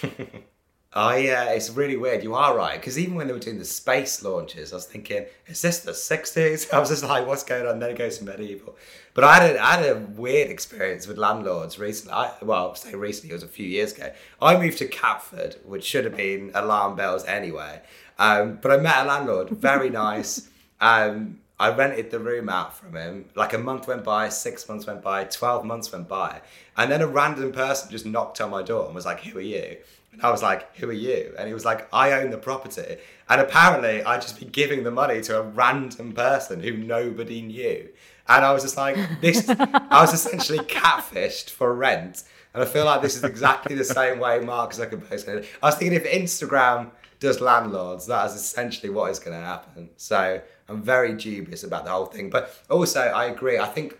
Oh 0.98 1.14
yeah, 1.14 1.50
it's 1.50 1.68
really 1.68 1.98
weird. 1.98 2.22
You 2.22 2.34
are 2.34 2.56
right 2.56 2.80
because 2.80 2.98
even 2.98 3.16
when 3.16 3.26
they 3.26 3.34
were 3.34 3.38
doing 3.38 3.58
the 3.58 3.66
space 3.66 4.22
launches, 4.22 4.72
I 4.72 4.76
was 4.76 4.86
thinking, 4.86 5.26
is 5.46 5.60
this 5.60 5.80
the 5.80 5.92
'60s? 5.92 6.72
I 6.72 6.78
was 6.78 6.88
just 6.88 7.04
like, 7.04 7.26
what's 7.26 7.42
going 7.42 7.66
on? 7.66 7.78
Then 7.78 7.90
it 7.90 7.98
goes 7.98 8.16
to 8.16 8.24
medieval. 8.24 8.76
But 9.16 9.24
I 9.24 9.34
had 9.36 9.56
a, 9.56 9.64
I 9.64 9.76
had 9.76 9.96
a 9.96 9.98
weird 9.98 10.50
experience 10.50 11.06
with 11.06 11.16
landlords 11.16 11.78
recently. 11.78 12.12
I, 12.12 12.32
well, 12.42 12.74
say 12.74 12.94
recently, 12.94 13.30
it 13.30 13.32
was 13.32 13.42
a 13.42 13.48
few 13.48 13.66
years 13.66 13.94
ago. 13.94 14.12
I 14.42 14.58
moved 14.58 14.76
to 14.78 14.86
Catford, 14.86 15.56
which 15.64 15.84
should 15.84 16.04
have 16.04 16.18
been 16.18 16.50
alarm 16.54 16.96
bells 16.96 17.24
anyway. 17.24 17.80
Um, 18.18 18.58
but 18.60 18.72
I 18.72 18.76
met 18.76 19.06
a 19.06 19.08
landlord, 19.08 19.50
very 19.50 19.90
nice. 19.90 20.48
Um, 20.78 21.40
I 21.58 21.70
rented 21.70 22.10
the 22.10 22.18
room 22.18 22.50
out 22.50 22.76
from 22.76 22.94
him. 22.94 23.30
Like 23.34 23.54
a 23.54 23.58
month 23.58 23.88
went 23.88 24.04
by, 24.04 24.28
six 24.28 24.68
months 24.68 24.86
went 24.86 25.00
by, 25.00 25.24
12 25.24 25.64
months 25.64 25.90
went 25.90 26.06
by. 26.06 26.42
And 26.76 26.92
then 26.92 27.00
a 27.00 27.06
random 27.06 27.50
person 27.50 27.90
just 27.90 28.04
knocked 28.04 28.42
on 28.42 28.50
my 28.50 28.62
door 28.62 28.84
and 28.84 28.94
was 28.94 29.06
like, 29.06 29.20
Who 29.20 29.38
are 29.38 29.40
you? 29.40 29.78
And 30.12 30.20
I 30.22 30.30
was 30.30 30.42
like, 30.42 30.76
Who 30.76 30.90
are 30.90 30.92
you? 30.92 31.34
And 31.38 31.48
he 31.48 31.54
was 31.54 31.64
like, 31.64 31.88
I 31.94 32.12
own 32.12 32.28
the 32.30 32.36
property. 32.36 32.98
And 33.30 33.40
apparently, 33.40 34.02
I'd 34.02 34.20
just 34.20 34.38
been 34.38 34.50
giving 34.50 34.84
the 34.84 34.90
money 34.90 35.22
to 35.22 35.38
a 35.38 35.42
random 35.42 36.12
person 36.12 36.60
who 36.60 36.76
nobody 36.76 37.40
knew. 37.40 37.88
And 38.28 38.44
I 38.44 38.52
was 38.52 38.62
just 38.62 38.76
like, 38.76 38.96
This, 39.20 39.48
I 39.48 40.00
was 40.00 40.12
essentially 40.12 40.58
catfished 40.58 41.50
for 41.50 41.74
rent. 41.74 42.24
And 42.54 42.62
I 42.62 42.66
feel 42.66 42.86
like 42.86 43.02
this 43.02 43.16
is 43.16 43.24
exactly 43.24 43.76
the 43.76 43.84
same 43.84 44.18
way 44.18 44.40
Mark 44.40 44.72
Zuckerberg 44.72 45.20
said 45.20 45.46
I 45.62 45.66
was 45.66 45.74
thinking 45.74 45.96
if 45.96 46.04
Instagram 46.04 46.90
does 47.20 47.40
landlords, 47.40 48.06
that 48.06 48.26
is 48.26 48.34
essentially 48.34 48.90
what 48.90 49.10
is 49.10 49.18
going 49.18 49.38
to 49.38 49.44
happen. 49.44 49.90
So 49.96 50.40
I'm 50.68 50.82
very 50.82 51.14
dubious 51.14 51.64
about 51.64 51.84
the 51.84 51.90
whole 51.90 52.06
thing. 52.06 52.30
But 52.30 52.54
also, 52.70 53.00
I 53.00 53.26
agree. 53.26 53.58
I 53.58 53.66
think 53.66 53.98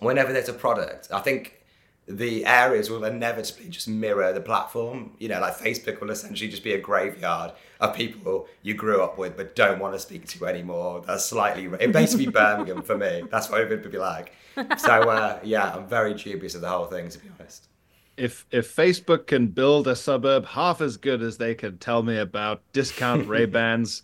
whenever 0.00 0.32
there's 0.32 0.48
a 0.48 0.54
product, 0.54 1.08
I 1.12 1.20
think 1.20 1.61
the 2.06 2.44
areas 2.44 2.90
will 2.90 3.04
inevitably 3.04 3.68
just 3.68 3.88
mirror 3.88 4.32
the 4.32 4.40
platform. 4.40 5.12
You 5.18 5.28
know, 5.28 5.40
like 5.40 5.56
Facebook 5.56 6.00
will 6.00 6.10
essentially 6.10 6.50
just 6.50 6.64
be 6.64 6.72
a 6.72 6.80
graveyard 6.80 7.52
of 7.80 7.94
people 7.94 8.48
you 8.62 8.74
grew 8.74 9.02
up 9.02 9.18
with 9.18 9.36
but 9.36 9.54
don't 9.54 9.78
want 9.78 9.94
to 9.94 9.98
speak 9.98 10.26
to 10.28 10.46
anymore. 10.46 11.02
That's 11.06 11.24
slightly 11.24 11.66
it 11.80 11.92
basically 11.92 12.26
Birmingham 12.32 12.82
for 12.82 12.96
me. 12.96 13.22
That's 13.30 13.48
what 13.50 13.60
it 13.60 13.68
would 13.68 13.90
be 13.90 13.98
like. 13.98 14.32
So 14.78 15.10
uh, 15.10 15.40
yeah, 15.42 15.74
I'm 15.74 15.86
very 15.86 16.14
dubious 16.14 16.54
of 16.54 16.60
the 16.60 16.68
whole 16.68 16.86
thing 16.86 17.08
to 17.08 17.18
be 17.18 17.28
honest. 17.38 17.68
If 18.16 18.46
if 18.50 18.74
Facebook 18.74 19.26
can 19.26 19.48
build 19.48 19.86
a 19.86 19.96
suburb 19.96 20.44
half 20.44 20.80
as 20.80 20.96
good 20.96 21.22
as 21.22 21.38
they 21.38 21.54
can 21.54 21.78
tell 21.78 22.02
me 22.02 22.18
about 22.18 22.62
discount 22.72 23.26
Ray 23.28 23.46
Bans, 23.46 24.02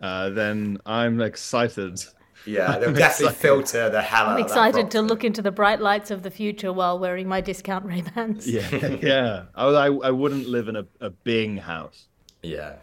uh, 0.00 0.30
then 0.30 0.78
I'm 0.86 1.20
excited. 1.20 2.00
Yeah, 2.46 2.78
they'll 2.78 2.92
definitely 2.92 3.34
filter 3.34 3.90
the 3.90 4.02
hell 4.02 4.26
I'm 4.26 4.32
out 4.34 4.40
excited 4.40 4.84
of 4.86 4.90
to 4.90 5.02
look 5.02 5.24
into 5.24 5.42
the 5.42 5.50
bright 5.50 5.80
lights 5.80 6.10
of 6.10 6.22
the 6.22 6.30
future 6.30 6.72
while 6.72 6.98
wearing 6.98 7.28
my 7.28 7.40
discount 7.40 7.84
Ray 7.90 8.02
Bans. 8.02 8.48
Yeah, 8.48 8.86
yeah. 9.02 9.44
I, 9.54 9.66
I 9.66 9.86
I 9.86 10.10
wouldn't 10.10 10.48
live 10.48 10.68
in 10.68 10.76
a, 10.76 10.86
a 11.00 11.10
Bing 11.10 11.58
house. 11.58 12.06
Yeah. 12.42 12.76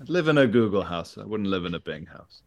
I'd 0.00 0.08
live 0.08 0.28
in 0.28 0.38
a 0.38 0.46
Google 0.46 0.84
house. 0.84 1.18
I 1.18 1.24
wouldn't 1.24 1.48
live 1.48 1.64
in 1.64 1.74
a 1.74 1.80
Bing 1.80 2.06
house. 2.06 2.42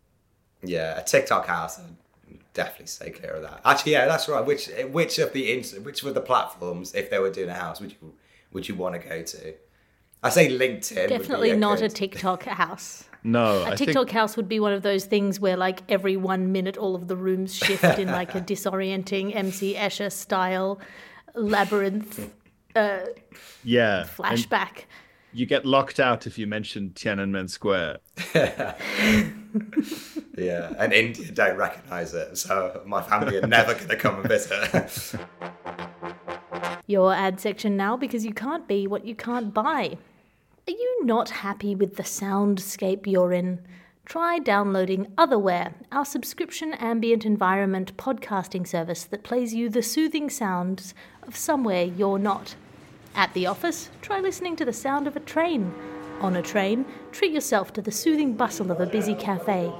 Yeah, 0.64 1.00
a 1.00 1.04
TikTok 1.04 1.48
house. 1.48 1.80
I'd 1.80 2.38
definitely 2.54 2.88
stay 2.88 3.10
clear 3.10 3.34
of 3.34 3.42
that. 3.44 3.62
Actually, 3.66 3.94
yeah, 3.94 4.06
that's 4.06 4.30
right. 4.30 4.46
Which 4.46 4.70
which 4.92 5.20
of 5.20 5.34
the 5.34 5.62
which 5.84 6.04
of 6.04 6.14
the 6.14 6.22
platforms, 6.22 6.94
if 6.94 7.10
they 7.10 7.20
were 7.20 7.32
doing 7.32 7.50
a 7.50 7.54
house, 7.54 7.82
would 7.82 7.92
you 7.92 8.14
would 8.54 8.68
you 8.68 8.76
want 8.76 9.02
to 9.02 9.08
go 9.08 9.22
to? 9.22 9.54
I 10.24 10.30
say 10.30 10.50
LinkedIn. 10.50 10.96
would 10.96 11.10
be 11.10 11.18
Definitely 11.18 11.56
not 11.56 11.82
a 11.82 11.90
TikTok 11.90 12.44
house. 12.44 13.06
No, 13.24 13.64
A 13.64 13.72
I 13.72 13.76
TikTok 13.76 14.08
think 14.08 14.12
house 14.12 14.36
would 14.36 14.50
be 14.50 14.60
one 14.60 14.74
of 14.74 14.82
those 14.82 15.06
things 15.06 15.40
where, 15.40 15.56
like, 15.56 15.82
every 15.90 16.18
one 16.18 16.52
minute, 16.52 16.78
all 16.78 16.96
of 16.96 17.08
the 17.08 17.16
rooms 17.16 17.56
shift 17.56 18.00
in 18.00 18.08
like 18.08 18.34
a 18.34 18.42
disorienting 18.52 19.36
MC 19.36 19.76
Escher 19.76 20.12
style 20.12 20.80
labyrinth 21.36 22.32
uh, 22.76 23.00
yeah. 23.64 24.02
and 24.02 24.10
flashback. 24.10 24.86
you 25.34 25.46
get 25.46 25.66
locked 25.66 26.00
out 26.00 26.26
if 26.26 26.38
you 26.40 26.48
mention 26.48 26.90
Tiananmen 26.96 27.50
Square. 27.50 28.00
Yeah, 30.38 30.74
and 30.78 30.94
India 30.94 31.32
don't 31.32 31.58
recognise 31.58 32.14
it, 32.14 32.38
so 32.38 32.82
my 32.86 33.02
family 33.02 33.38
are 33.38 33.48
never 33.48 33.74
going 33.74 33.90
to 33.90 33.96
come 33.96 34.16
and 34.20 34.28
visit. 34.28 35.16
Your 36.88 37.14
ad 37.14 37.40
section 37.40 37.76
now 37.76 37.98
because 37.98 38.26
you 38.26 38.34
can't 38.34 38.68
be 38.68 38.88
what 38.88 39.06
you 39.06 39.14
can't 39.14 39.54
buy. 39.54 39.98
Are 40.68 40.72
you 40.72 41.06
not 41.06 41.32
happy 41.32 41.74
with 41.74 41.96
the 41.96 42.04
soundscape 42.04 43.08
you're 43.08 43.34
in? 43.34 43.62
Try 44.06 44.38
downloading 44.38 45.08
Otherwhere, 45.18 45.74
our 45.92 46.06
subscription 46.06 46.74
ambient 46.74 47.26
environment 47.26 47.98
podcasting 47.98 48.68
service 48.68 49.04
that 49.06 49.24
plays 49.24 49.56
you 49.56 49.70
the 49.70 49.82
soothing 49.82 50.30
sounds 50.30 50.94
of 51.24 51.36
somewhere 51.36 51.86
you're 51.86 52.20
not. 52.20 52.54
At 53.16 53.34
the 53.34 53.48
office, 53.48 53.90
try 54.04 54.20
listening 54.20 54.56
to 54.58 54.66
the 54.66 54.72
sound 54.72 55.08
of 55.08 55.16
a 55.16 55.20
train. 55.20 55.74
On 56.20 56.36
a 56.36 56.44
train, 56.44 56.86
treat 57.12 57.32
yourself 57.32 57.74
to 57.74 57.82
the 57.82 57.92
soothing 57.92 58.36
bustle 58.36 58.72
of 58.72 58.80
a 58.80 58.86
busy 58.86 59.16
cafe. 59.16 59.74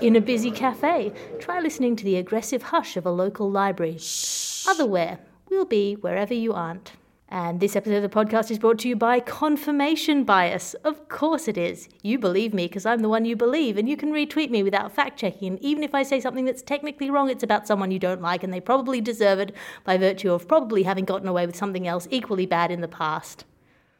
In 0.00 0.16
a 0.16 0.22
busy 0.22 0.50
cafe, 0.50 1.12
try 1.38 1.60
listening 1.60 1.96
to 1.96 2.04
the 2.04 2.16
aggressive 2.16 2.62
hush 2.62 2.96
of 2.96 3.04
a 3.04 3.10
local 3.10 3.50
library. 3.50 3.98
Otherwhere, 4.66 5.18
we'll 5.50 5.66
be 5.66 5.96
wherever 5.96 6.32
you 6.32 6.54
aren't. 6.54 6.92
And 7.28 7.58
this 7.58 7.74
episode 7.74 7.96
of 7.96 8.02
the 8.02 8.08
podcast 8.08 8.50
is 8.50 8.58
brought 8.58 8.78
to 8.80 8.88
you 8.88 8.96
by 8.96 9.18
confirmation 9.18 10.24
bias. 10.24 10.74
Of 10.84 11.08
course 11.08 11.48
it 11.48 11.56
is. 11.56 11.88
You 12.02 12.18
believe 12.18 12.52
me 12.52 12.68
because 12.68 12.86
I'm 12.86 13.00
the 13.00 13.08
one 13.08 13.24
you 13.24 13.34
believe, 13.34 13.76
and 13.76 13.88
you 13.88 13.96
can 13.96 14.12
retweet 14.12 14.50
me 14.50 14.62
without 14.62 14.92
fact 14.92 15.18
checking. 15.18 15.58
Even 15.58 15.82
if 15.82 15.94
I 15.94 16.02
say 16.02 16.20
something 16.20 16.44
that's 16.44 16.62
technically 16.62 17.10
wrong, 17.10 17.30
it's 17.30 17.42
about 17.42 17.66
someone 17.66 17.90
you 17.90 17.98
don't 17.98 18.22
like, 18.22 18.44
and 18.44 18.52
they 18.52 18.60
probably 18.60 19.00
deserve 19.00 19.40
it 19.40 19.54
by 19.84 19.96
virtue 19.96 20.32
of 20.32 20.46
probably 20.46 20.82
having 20.82 21.04
gotten 21.06 21.26
away 21.26 21.46
with 21.46 21.56
something 21.56 21.88
else 21.88 22.06
equally 22.10 22.46
bad 22.46 22.70
in 22.70 22.82
the 22.82 22.88
past. 22.88 23.44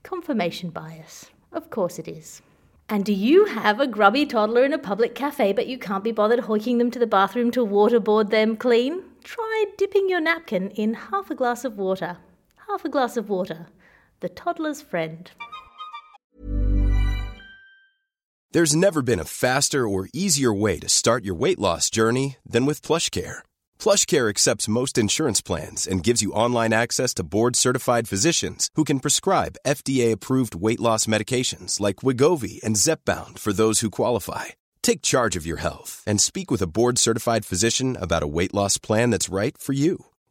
Confirmation 0.03 0.71
bias. 0.71 1.31
Of 1.51 1.71
course 1.71 1.99
it 1.99 2.07
is. 2.07 2.43
And 2.89 3.05
do 3.05 3.15
you 3.15 3.47
have 3.47 3.81
a 3.81 3.87
grubby 3.87 4.27
toddler 4.27 4.65
in 4.65 4.75
a 4.75 4.79
public 4.79 5.15
cafe 5.15 5.55
but 5.55 5.67
you 5.67 5.79
can't 5.79 6.05
be 6.05 6.13
bothered 6.13 6.41
hoiking 6.41 6.77
them 6.77 6.91
to 6.91 6.99
the 6.99 7.07
bathroom 7.07 7.51
to 7.53 7.65
waterboard 7.65 8.29
them 8.29 8.57
clean? 8.57 9.03
Try 9.25 9.65
dipping 9.79 10.11
your 10.11 10.21
napkin 10.21 10.71
in 10.73 10.93
half 10.93 11.31
a 11.31 11.35
glass 11.35 11.65
of 11.65 11.79
water. 11.79 12.19
Half 12.69 12.85
a 12.85 12.89
glass 12.89 13.17
of 13.17 13.29
water. 13.29 13.67
The 14.21 14.29
toddler's 14.31 14.81
friend. 14.81 15.31
There's 18.53 18.77
never 18.77 19.03
been 19.03 19.19
a 19.19 19.25
faster 19.25 19.87
or 19.89 20.09
easier 20.15 20.53
way 20.53 20.79
to 20.79 20.89
start 20.89 21.25
your 21.25 21.35
weight 21.35 21.59
loss 21.59 21.91
journey 21.91 22.37
than 22.47 22.67
with 22.67 22.83
PlushCare. 22.83 23.39
PlushCare 23.79 24.31
accepts 24.31 24.69
most 24.69 24.97
insurance 24.97 25.43
plans 25.43 25.87
and 25.87 26.05
gives 26.05 26.23
you 26.23 26.33
online 26.33 26.73
access 26.73 27.13
to 27.15 27.25
board-certified 27.25 28.09
physicians 28.09 28.71
who 28.77 28.85
can 28.85 29.01
prescribe 29.01 29.59
FDA-approved 29.67 30.55
weight 30.55 30.81
loss 30.81 31.07
medications 31.07 31.81
like 31.81 31.97
Wegovy 31.97 32.63
and 32.63 32.77
Zepbound 32.77 33.41
for 33.41 33.53
those 33.53 33.81
who 33.81 33.91
qualify. 33.91 34.45
Take 34.83 35.03
charge 35.03 35.35
of 35.35 35.45
your 35.45 35.59
health 35.59 36.03
and 36.07 36.21
speak 36.21 36.51
with 36.51 36.63
a 36.63 36.69
board-certified 36.69 37.45
physician 37.45 37.97
about 38.01 38.23
a 38.23 38.29
weight 38.29 38.55
loss 38.55 38.79
plan 38.79 39.11
that's 39.11 39.29
right 39.29 39.59
for 39.59 39.73
you. 39.73 40.05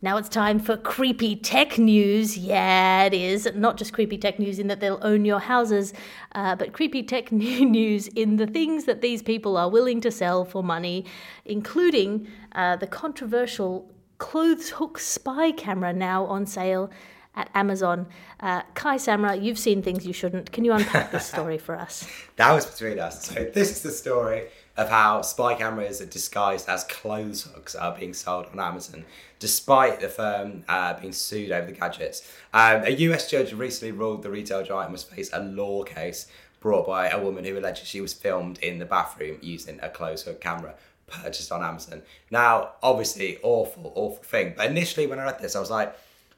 Now 0.00 0.16
it's 0.16 0.28
time 0.28 0.60
for 0.60 0.76
creepy 0.76 1.34
tech 1.34 1.76
news. 1.76 2.38
Yeah, 2.38 3.02
it 3.02 3.14
is. 3.14 3.48
Not 3.56 3.76
just 3.76 3.92
creepy 3.92 4.16
tech 4.16 4.38
news 4.38 4.60
in 4.60 4.68
that 4.68 4.78
they'll 4.78 5.00
own 5.02 5.24
your 5.24 5.40
houses, 5.40 5.92
uh, 6.36 6.54
but 6.54 6.72
creepy 6.72 7.02
tech 7.02 7.32
news 7.32 8.06
in 8.08 8.36
the 8.36 8.46
things 8.46 8.84
that 8.84 9.00
these 9.00 9.22
people 9.22 9.56
are 9.56 9.68
willing 9.68 10.00
to 10.02 10.12
sell 10.12 10.44
for 10.44 10.62
money, 10.62 11.04
including 11.44 12.28
uh, 12.52 12.76
the 12.76 12.86
controversial 12.86 13.92
clothes 14.18 14.70
hook 14.70 15.00
spy 15.00 15.50
camera 15.50 15.92
now 15.92 16.24
on 16.26 16.46
sale 16.46 16.90
at 17.34 17.50
Amazon. 17.56 18.06
Uh, 18.38 18.62
Kai 18.74 18.98
Samra, 18.98 19.42
you've 19.42 19.58
seen 19.58 19.82
things 19.82 20.06
you 20.06 20.12
shouldn't. 20.12 20.52
Can 20.52 20.64
you 20.64 20.74
unpack 20.74 21.10
this 21.10 21.26
story 21.34 21.58
for 21.58 21.74
us? 21.74 22.08
that 22.36 22.52
was 22.52 22.66
between 22.66 23.00
us. 23.00 23.24
So 23.26 23.50
this 23.52 23.72
is 23.72 23.82
the 23.82 23.90
story 23.90 24.44
of 24.78 24.88
how 24.88 25.20
spy 25.22 25.54
cameras 25.54 26.00
are 26.00 26.06
disguised 26.06 26.68
as 26.68 26.84
clothes 26.84 27.42
hooks 27.42 27.74
are 27.74 27.98
being 27.98 28.14
sold 28.14 28.46
on 28.52 28.60
Amazon, 28.60 29.04
despite 29.40 29.98
the 29.98 30.08
firm 30.08 30.62
uh, 30.68 30.94
being 30.98 31.12
sued 31.12 31.50
over 31.50 31.66
the 31.66 31.72
gadgets. 31.72 32.32
Um, 32.54 32.84
a 32.84 32.90
US 32.90 33.28
judge 33.28 33.52
recently 33.52 33.90
ruled 33.90 34.22
the 34.22 34.30
retail 34.30 34.62
giant 34.62 34.92
must 34.92 35.10
face 35.10 35.30
a 35.32 35.40
law 35.40 35.82
case 35.82 36.28
brought 36.60 36.86
by 36.86 37.08
a 37.08 37.20
woman 37.20 37.44
who 37.44 37.58
alleged 37.58 37.84
she 37.84 38.00
was 38.00 38.14
filmed 38.14 38.58
in 38.58 38.78
the 38.78 38.84
bathroom 38.84 39.38
using 39.42 39.80
a 39.82 39.88
clothes 39.88 40.22
hook 40.22 40.40
camera 40.40 40.74
purchased 41.08 41.50
on 41.50 41.64
Amazon. 41.64 42.02
Now, 42.30 42.72
obviously, 42.80 43.38
awful, 43.42 43.92
awful 43.96 44.22
thing. 44.22 44.54
But 44.56 44.70
initially, 44.70 45.08
when 45.08 45.18
I 45.18 45.24
read 45.24 45.40
this, 45.40 45.56
I 45.56 45.60
was 45.60 45.70
like, 45.70 45.96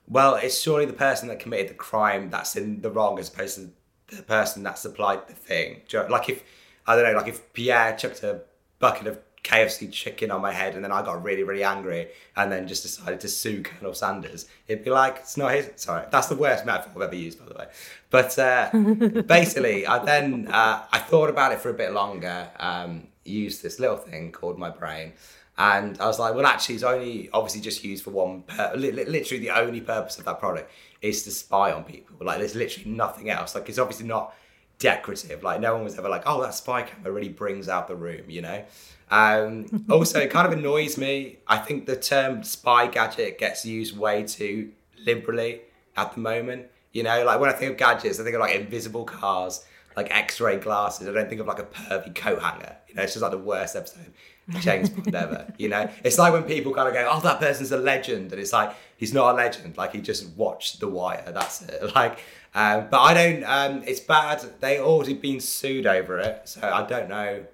well, 0.09 0.37
it's 0.37 0.59
surely 0.59 0.87
the 0.87 0.95
person 0.95 1.29
that 1.29 1.41
committed 1.41 1.69
the 1.69 1.75
crime 1.75 2.31
that's 2.31 2.57
in 2.57 2.81
the 2.81 2.91
wrong 2.91 3.19
as 3.19 3.29
opposed 3.29 3.57
to 3.57 4.17
the 4.17 4.23
person 4.23 4.63
that 4.63 4.79
supplied 4.79 5.29
the 5.29 5.35
thing. 5.35 5.83
Like 6.09 6.31
if, 6.31 6.43
I 6.87 6.95
don't 6.97 7.05
know, 7.05 7.19
like 7.19 7.29
if 7.29 7.53
Pierre 7.53 7.97
chucked 7.97 8.23
a 8.23 8.43
bucket 8.79 9.07
of 9.07 9.19
KFC 9.43 9.91
chicken 9.91 10.31
on 10.31 10.41
my 10.41 10.53
head 10.53 10.75
and 10.75 10.85
then 10.85 10.93
I 10.93 11.03
got 11.03 11.23
really, 11.23 11.43
really 11.43 11.65
angry 11.65 12.09
and 12.37 12.53
then 12.53 12.69
just 12.69 12.83
decided 12.83 13.21
to 13.21 13.29
sue 13.29 13.63
Colonel 13.63 13.95
Sanders, 13.95 14.47
it'd 14.69 14.85
be 14.85 14.91
like, 14.91 15.17
it's 15.19 15.37
not 15.37 15.53
his. 15.53 15.71
Sorry, 15.77 16.07
that's 16.11 16.29
the 16.29 16.37
worst 16.37 16.67
metaphor 16.67 17.03
I've 17.03 17.09
ever 17.09 17.17
used, 17.17 17.39
by 17.39 17.47
the 17.47 17.59
way. 17.59 17.67
But 18.11 18.39
uh, 18.39 18.71
basically, 19.27 19.87
I 19.87 20.05
then 20.05 20.49
uh, 20.51 20.85
I 20.93 20.99
thought 20.99 21.31
about 21.31 21.53
it 21.53 21.61
for 21.61 21.71
a 21.71 21.75
bit 21.75 21.93
longer, 21.93 22.49
um, 22.59 23.07
used 23.25 23.63
this 23.63 23.79
little 23.79 23.97
thing 23.97 24.33
called 24.33 24.59
my 24.59 24.71
brain. 24.71 25.13
And 25.57 26.01
I 26.01 26.07
was 26.07 26.19
like, 26.19 26.35
well, 26.35 26.47
actually, 26.47 26.77
it's 26.77 26.85
only 26.85 27.29
obviously 27.33 27.61
just 27.61 27.85
used 27.85 28.05
for 28.05 28.11
one. 28.11 28.43
Pur- 28.43 28.73
li- 28.77 28.93
li- 28.93 29.05
literally, 29.05 29.45
the 29.45 29.51
only 29.51 29.81
purpose 29.81 30.19
of 30.19 30.25
that 30.25 30.39
product 30.41 30.71
is 31.03 31.23
to 31.25 31.31
spy 31.31 31.73
on 31.73 31.85
people. 31.85 32.17
Like, 32.25 32.39
there's 32.39 32.55
literally 32.55 32.91
nothing 32.91 33.29
else. 33.29 33.55
Like, 33.55 33.69
it's 33.69 33.79
obviously 33.79 34.07
not 34.07 34.35
decorative. 34.81 35.45
Like, 35.45 35.61
no 35.61 35.75
one 35.75 35.85
was 35.85 35.97
ever 35.97 36.09
like, 36.09 36.25
oh, 36.27 36.43
that 36.43 36.55
spy 36.55 36.83
camera 36.83 37.13
really 37.13 37.29
brings 37.29 37.69
out 37.69 37.87
the 37.87 37.95
room, 37.95 38.29
you 38.29 38.43
know. 38.43 38.65
Um, 39.13 39.85
also, 39.91 40.19
it 40.19 40.31
kind 40.31 40.47
of 40.53 40.59
annoys 40.59 40.99
me. 40.99 41.39
I 41.47 41.59
think 41.59 41.87
the 41.87 41.95
term 41.97 42.43
spy 42.43 42.89
gadget 42.89 43.39
gets 43.39 43.65
used 43.65 43.97
way 43.97 44.25
too 44.25 44.73
liberally 45.05 45.61
at 45.97 46.15
the 46.15 46.21
moment. 46.21 46.67
You 46.93 47.05
know, 47.05 47.25
like 47.25 47.39
when 47.39 47.49
I 47.49 47.53
think 47.53 47.73
of 47.73 47.79
gadgets, 47.79 48.19
I 48.19 48.25
think 48.25 48.35
of 48.35 48.41
like 48.41 48.57
invisible 48.57 49.05
cars, 49.05 49.65
like 49.97 50.11
X-ray 50.11 50.59
glasses. 50.59 51.07
I 51.07 51.13
don't 51.13 51.29
think 51.29 51.41
of 51.41 51.47
like 51.47 51.61
a 51.61 51.65
pervy 51.65 52.13
coat 52.13 52.43
hanger. 52.43 52.77
You 52.89 52.97
know, 52.97 53.03
it's 53.03 53.13
just 53.13 53.23
like 53.23 53.31
the 53.31 53.39
worst 53.39 53.77
episode 53.77 54.07
of 54.53 54.61
James 54.61 54.91
Bond 54.91 55.15
ever. 55.15 55.53
You 55.57 55.69
know, 55.69 55.89
it's 56.03 56.19
like 56.19 56.33
when 56.33 56.43
people 56.43 56.75
kind 56.75 56.89
of 56.89 56.95
go, 56.95 57.09
"Oh, 57.09 57.21
that 57.21 57.39
person's 57.39 57.71
a 57.71 57.77
legend," 57.77 58.33
and 58.33 58.41
it's 58.41 58.53
like 58.53 58.75
he's 58.97 59.15
not 59.15 59.35
a 59.35 59.37
legend. 59.37 59.77
Like 59.77 59.93
he 59.93 60.01
just 60.01 60.31
watched 60.31 60.81
The 60.81 60.89
Wire. 60.89 61.31
That's 61.33 61.63
it. 61.63 61.81
Like, 61.95 62.19
um, 62.55 62.89
but 62.91 63.01
I 63.01 63.15
don't. 63.15 63.45
Um, 63.45 63.83
it's 63.87 64.01
bad. 64.01 64.43
They 64.61 64.81
already 64.81 65.15
been 65.15 65.41
sued 65.41 65.87
over 65.87 66.19
it, 66.19 66.43
so 66.49 66.61
I 66.63 66.87
don't 66.87 67.09
know 67.09 67.45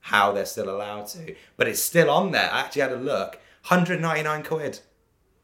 how 0.00 0.32
they're 0.32 0.46
still 0.46 0.70
allowed 0.70 1.06
to. 1.08 1.34
But 1.56 1.68
it's 1.68 1.82
still 1.82 2.10
on 2.10 2.32
there. 2.32 2.50
I 2.50 2.60
actually 2.60 2.82
had 2.82 2.92
a 2.92 2.96
look. 2.96 3.38
199 3.68 4.42
quid, 4.44 4.80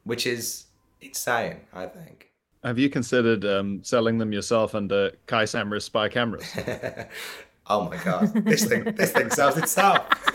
which 0.04 0.26
is 0.26 0.64
insane, 1.02 1.60
I 1.72 1.86
think. 1.86 2.30
Have 2.64 2.78
you 2.78 2.88
considered 2.88 3.44
um, 3.44 3.84
selling 3.84 4.18
them 4.18 4.32
yourself 4.32 4.74
under 4.74 5.12
Kai 5.26 5.44
Samra's 5.44 5.84
spy 5.84 6.08
cameras? 6.08 6.50
oh 7.68 7.88
my 7.88 7.96
god, 8.02 8.32
this 8.44 8.64
thing 8.64 8.84
this 8.96 9.12
thing 9.12 9.30
sells 9.30 9.56
itself. 9.58 10.06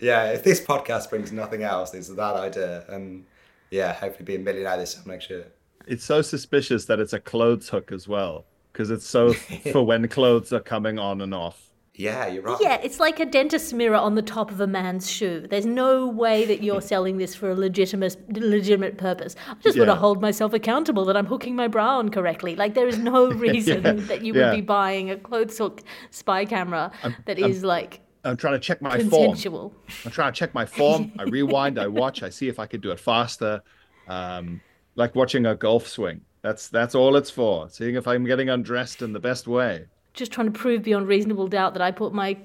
yeah, 0.00 0.32
if 0.32 0.42
this 0.42 0.60
podcast 0.60 1.08
brings 1.08 1.30
nothing 1.30 1.62
else, 1.62 1.94
it's 1.94 2.08
that 2.08 2.34
idea. 2.34 2.84
And 2.88 3.24
yeah, 3.70 3.92
hopefully 3.92 4.24
be 4.24 4.34
a 4.34 4.40
millionaire 4.40 4.76
this 4.76 4.94
time 4.94 5.04
next 5.06 5.30
year. 5.30 5.46
It's 5.90 6.04
so 6.04 6.22
suspicious 6.22 6.84
that 6.84 7.00
it's 7.00 7.12
a 7.12 7.18
clothes 7.18 7.68
hook 7.68 7.90
as 7.90 8.06
well, 8.06 8.46
because 8.72 8.90
it's 8.90 9.06
so 9.06 9.32
for 9.72 9.84
when 9.84 10.06
clothes 10.06 10.52
are 10.52 10.60
coming 10.60 11.00
on 11.00 11.20
and 11.20 11.34
off. 11.34 11.66
Yeah, 11.94 12.28
you're 12.28 12.44
right. 12.44 12.56
Yeah, 12.60 12.80
it's 12.80 13.00
like 13.00 13.18
a 13.18 13.26
dentist's 13.26 13.72
mirror 13.72 13.96
on 13.96 14.14
the 14.14 14.22
top 14.22 14.52
of 14.52 14.60
a 14.60 14.68
man's 14.68 15.10
shoe. 15.10 15.46
There's 15.50 15.66
no 15.66 16.06
way 16.06 16.44
that 16.44 16.62
you're 16.62 16.80
selling 16.80 17.18
this 17.18 17.34
for 17.34 17.50
a 17.50 17.54
legitimate 17.54 18.16
legitimate 18.32 18.98
purpose. 18.98 19.34
I 19.48 19.54
just 19.62 19.76
want 19.76 19.90
to 19.90 19.96
hold 19.96 20.22
myself 20.22 20.52
accountable 20.52 21.04
that 21.06 21.16
I'm 21.16 21.26
hooking 21.26 21.56
my 21.56 21.66
bra 21.66 21.98
on 21.98 22.08
correctly. 22.08 22.54
Like 22.54 22.74
there 22.74 22.86
is 22.86 22.98
no 22.98 23.30
reason 23.46 24.06
that 24.06 24.22
you 24.22 24.32
would 24.32 24.40
yeah. 24.40 24.54
be 24.54 24.60
buying 24.60 25.10
a 25.10 25.16
clothes 25.16 25.58
hook 25.58 25.82
spy 26.10 26.44
camera 26.44 26.92
that 27.26 27.38
is 27.38 27.64
like 27.64 28.00
I'm 28.24 28.36
trying 28.36 28.54
to 28.54 28.60
check 28.60 28.80
my 28.80 28.96
form. 28.98 29.32
consensual. 29.32 29.74
I'm 30.04 30.12
trying 30.12 30.32
to 30.32 30.38
check 30.38 30.54
my 30.54 30.66
form. 30.66 31.10
I 31.18 31.24
rewind, 31.24 31.78
I 31.78 31.86
watch, 32.02 32.22
I 32.22 32.30
see 32.30 32.48
if 32.48 32.60
I 32.60 32.66
could 32.66 32.80
do 32.80 32.92
it 32.92 33.00
faster. 33.00 33.62
Um, 34.08 34.60
like 34.94 35.14
watching 35.14 35.46
a 35.46 35.54
golf 35.54 35.86
swing. 35.86 36.22
That's 36.42 36.68
that's 36.68 36.94
all 36.94 37.16
it's 37.16 37.30
for. 37.30 37.68
Seeing 37.68 37.96
if 37.96 38.06
I'm 38.06 38.24
getting 38.24 38.48
undressed 38.48 39.02
in 39.02 39.12
the 39.12 39.20
best 39.20 39.46
way. 39.46 39.86
Just 40.14 40.32
trying 40.32 40.52
to 40.52 40.58
prove 40.58 40.82
beyond 40.82 41.06
reasonable 41.06 41.48
doubt 41.48 41.74
that 41.74 41.82
I 41.82 41.90
put 41.90 42.12
my 42.12 42.36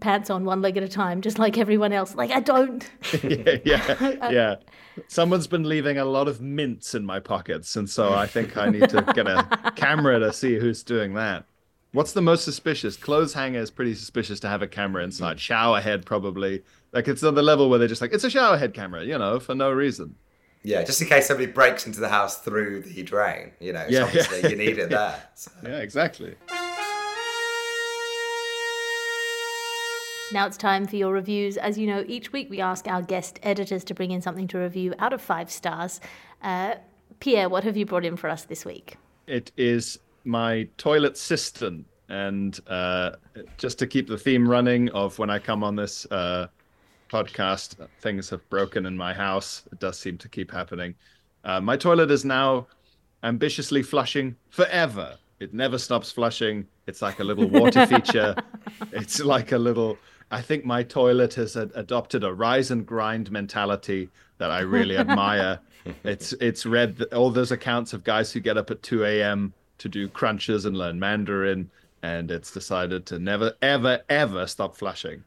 pants 0.00 0.30
on 0.30 0.44
one 0.44 0.60
leg 0.60 0.76
at 0.76 0.82
a 0.82 0.88
time, 0.88 1.20
just 1.20 1.38
like 1.38 1.58
everyone 1.58 1.92
else. 1.92 2.14
Like 2.14 2.30
I 2.30 2.40
don't. 2.40 2.88
yeah, 3.22 3.58
yeah, 3.64 4.30
yeah. 4.30 4.54
Someone's 5.08 5.46
been 5.46 5.68
leaving 5.68 5.98
a 5.98 6.04
lot 6.04 6.28
of 6.28 6.40
mints 6.40 6.94
in 6.94 7.04
my 7.04 7.18
pockets, 7.20 7.74
and 7.76 7.88
so 7.90 8.12
I 8.12 8.26
think 8.26 8.56
I 8.56 8.68
need 8.68 8.88
to 8.90 9.02
get 9.14 9.26
a 9.26 9.72
camera 9.76 10.18
to 10.20 10.32
see 10.32 10.58
who's 10.58 10.82
doing 10.82 11.14
that. 11.14 11.46
What's 11.92 12.12
the 12.12 12.22
most 12.22 12.44
suspicious? 12.44 12.96
Clothes 12.96 13.34
hanger 13.34 13.60
is 13.60 13.70
pretty 13.70 13.94
suspicious 13.94 14.40
to 14.40 14.48
have 14.48 14.62
a 14.62 14.66
camera 14.66 15.04
inside. 15.04 15.38
Shower 15.38 15.80
head 15.80 16.04
probably. 16.04 16.62
Like 16.92 17.06
it's 17.06 17.22
on 17.22 17.36
the 17.36 17.42
level 17.42 17.70
where 17.70 17.78
they're 17.78 17.86
just 17.86 18.00
like, 18.00 18.12
it's 18.12 18.24
a 18.24 18.30
shower 18.30 18.56
head 18.56 18.74
camera, 18.74 19.04
you 19.04 19.16
know, 19.16 19.38
for 19.38 19.54
no 19.54 19.70
reason. 19.70 20.16
Yeah, 20.66 20.82
just 20.82 21.00
in 21.02 21.08
case 21.08 21.26
somebody 21.26 21.50
breaks 21.52 21.86
into 21.86 22.00
the 22.00 22.08
house 22.08 22.38
through 22.38 22.80
the 22.82 23.02
drain, 23.02 23.52
you 23.60 23.72
know, 23.74 23.84
Yeah, 23.86 23.98
yeah, 23.98 24.04
obviously 24.04 24.40
yeah. 24.40 24.48
you 24.48 24.56
need 24.56 24.78
it 24.78 24.88
there. 24.90 25.22
So. 25.34 25.50
Yeah, 25.62 25.76
exactly. 25.78 26.34
Now 30.32 30.46
it's 30.46 30.56
time 30.56 30.86
for 30.86 30.96
your 30.96 31.12
reviews. 31.12 31.58
As 31.58 31.76
you 31.78 31.86
know, 31.86 32.02
each 32.08 32.32
week 32.32 32.48
we 32.50 32.60
ask 32.60 32.88
our 32.88 33.02
guest 33.02 33.38
editors 33.42 33.84
to 33.84 33.94
bring 33.94 34.10
in 34.10 34.22
something 34.22 34.48
to 34.48 34.58
review 34.58 34.94
out 34.98 35.12
of 35.12 35.20
five 35.20 35.50
stars. 35.50 36.00
Uh, 36.42 36.76
Pierre, 37.20 37.48
what 37.48 37.62
have 37.62 37.76
you 37.76 37.84
brought 37.86 38.04
in 38.04 38.16
for 38.16 38.28
us 38.30 38.44
this 38.44 38.64
week? 38.64 38.96
It 39.26 39.52
is 39.56 39.98
my 40.24 40.66
toilet 40.78 41.16
cistern. 41.18 41.84
And 42.08 42.58
uh, 42.66 43.12
just 43.58 43.78
to 43.80 43.86
keep 43.86 44.08
the 44.08 44.18
theme 44.18 44.48
running 44.48 44.88
of 44.90 45.18
when 45.18 45.30
I 45.30 45.38
come 45.38 45.62
on 45.62 45.76
this 45.76 46.04
uh, 46.10 46.48
podcast, 47.08 47.76
things 48.00 48.30
have 48.30 48.48
broken 48.50 48.86
in 48.86 48.96
my 48.96 49.12
house. 49.14 49.62
It 49.72 49.78
does 49.80 49.98
seem 49.98 50.18
to 50.18 50.28
keep 50.28 50.50
happening. 50.50 50.94
Uh, 51.44 51.60
my 51.60 51.76
toilet 51.76 52.10
is 52.10 52.24
now 52.24 52.66
ambitiously 53.22 53.82
flushing 53.82 54.36
forever. 54.50 55.16
It 55.40 55.52
never 55.52 55.78
stops 55.78 56.10
flushing. 56.10 56.66
It's 56.86 57.02
like 57.02 57.20
a 57.20 57.24
little 57.24 57.48
water 57.48 57.86
feature. 57.94 58.34
It's 58.92 59.20
like 59.20 59.52
a 59.52 59.58
little. 59.58 59.98
I 60.30 60.40
think 60.40 60.64
my 60.64 60.82
toilet 60.82 61.34
has 61.34 61.56
ad- 61.56 61.72
adopted 61.74 62.24
a 62.24 62.32
rise 62.32 62.70
and 62.70 62.86
grind 62.86 63.30
mentality 63.30 64.08
that 64.38 64.50
I 64.50 64.60
really 64.60 64.96
admire. 64.96 65.60
It's 66.02 66.32
it's 66.40 66.64
read 66.64 66.96
th- 66.96 67.12
all 67.12 67.28
those 67.30 67.52
accounts 67.52 67.92
of 67.92 68.04
guys 68.04 68.32
who 68.32 68.40
get 68.40 68.56
up 68.56 68.70
at 68.70 68.82
2 68.82 69.04
a.m. 69.04 69.52
to 69.76 69.86
do 69.86 70.08
crunches 70.08 70.64
and 70.64 70.74
learn 70.78 70.98
Mandarin, 70.98 71.70
and 72.02 72.30
it's 72.30 72.50
decided 72.50 73.04
to 73.04 73.18
never, 73.18 73.52
ever, 73.60 74.00
ever 74.08 74.46
stop 74.46 74.78
flushing. 74.78 75.24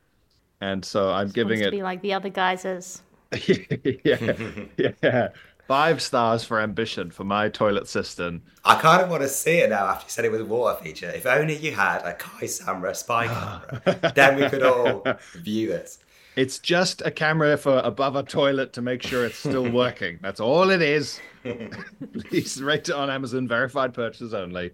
And 0.62 0.84
so 0.84 1.12
I'm 1.12 1.30
giving 1.30 1.62
it 1.62 1.66
to 1.66 1.72
be 1.72 1.84
like 1.84 2.02
the 2.02 2.14
other 2.14 2.30
guys 2.30 2.66
as 2.66 3.02
yeah, 3.48 4.34
yeah. 4.78 5.30
Five 5.68 6.02
stars 6.02 6.46
for 6.46 6.62
ambition 6.62 7.12
for 7.12 7.26
my 7.26 7.50
toilet 7.50 7.90
cistern. 7.90 8.42
I 8.64 8.76
kind 8.76 9.02
of 9.02 9.10
want 9.10 9.24
to 9.24 9.28
see 9.28 9.58
it 9.58 9.70
now 9.70 9.86
after 9.88 10.06
you 10.06 10.10
said 10.10 10.24
it 10.24 10.32
was 10.32 10.40
a 10.40 10.46
water 10.46 10.82
feature. 10.82 11.10
If 11.10 11.26
only 11.26 11.58
you 11.58 11.74
had 11.74 12.04
a 12.04 12.13
Kai 12.13 12.46
Samra 12.46 12.96
spy 12.96 13.28
camera, 13.84 14.13
then 14.15 14.39
we 14.39 14.48
could 14.48 14.63
all 14.63 15.04
view 15.36 15.67
this. 15.67 16.00
It's 16.38 16.60
just 16.60 17.02
a 17.02 17.12
camera 17.12 17.58
for 17.58 17.80
above 17.80 18.15
a 18.15 18.24
toilet 18.24 18.72
to 18.74 18.82
make 18.82 19.04
sure 19.04 19.26
it's 19.26 19.39
still 19.39 19.70
working. 19.72 20.20
That's 20.22 20.39
all 20.39 20.70
it 20.70 20.82
is. 20.82 21.20
Please 22.30 22.62
rate 22.62 22.88
it 22.88 22.96
on 22.96 23.10
Amazon, 23.10 23.48
verified 23.48 23.93
purchases 23.93 24.34
only. 24.34 24.72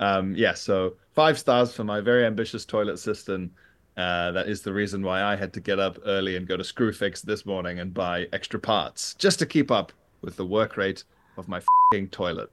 Um, 0.00 0.34
yeah, 0.34 0.54
so 0.54 0.94
five 1.14 1.38
stars 1.38 1.72
for 1.72 1.84
my 1.84 2.00
very 2.00 2.24
ambitious 2.24 2.64
toilet 2.64 2.98
cistern. 2.98 3.52
Uh, 3.96 4.32
that 4.32 4.48
is 4.48 4.62
the 4.62 4.72
reason 4.72 5.02
why 5.02 5.22
I 5.22 5.36
had 5.36 5.52
to 5.52 5.60
get 5.60 5.78
up 5.78 5.98
early 6.04 6.36
and 6.36 6.46
go 6.48 6.56
to 6.56 6.64
Screwfix 6.64 7.22
this 7.22 7.46
morning 7.46 7.78
and 7.78 7.94
buy 7.94 8.26
extra 8.32 8.58
parts 8.58 9.14
just 9.14 9.38
to 9.38 9.46
keep 9.46 9.70
up 9.70 9.92
with 10.20 10.36
the 10.36 10.44
work 10.44 10.76
rate 10.76 11.04
of 11.36 11.46
my 11.48 11.60
fing 11.92 12.08
toilet. 12.08 12.50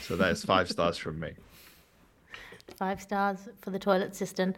So 0.00 0.16
that 0.16 0.30
is 0.30 0.44
five 0.44 0.70
stars 0.74 0.96
from 0.96 1.20
me. 1.20 1.32
five 2.78 3.02
stars 3.02 3.48
for 3.60 3.70
the 3.70 3.78
toilet 3.78 4.14
cistern. 4.16 4.56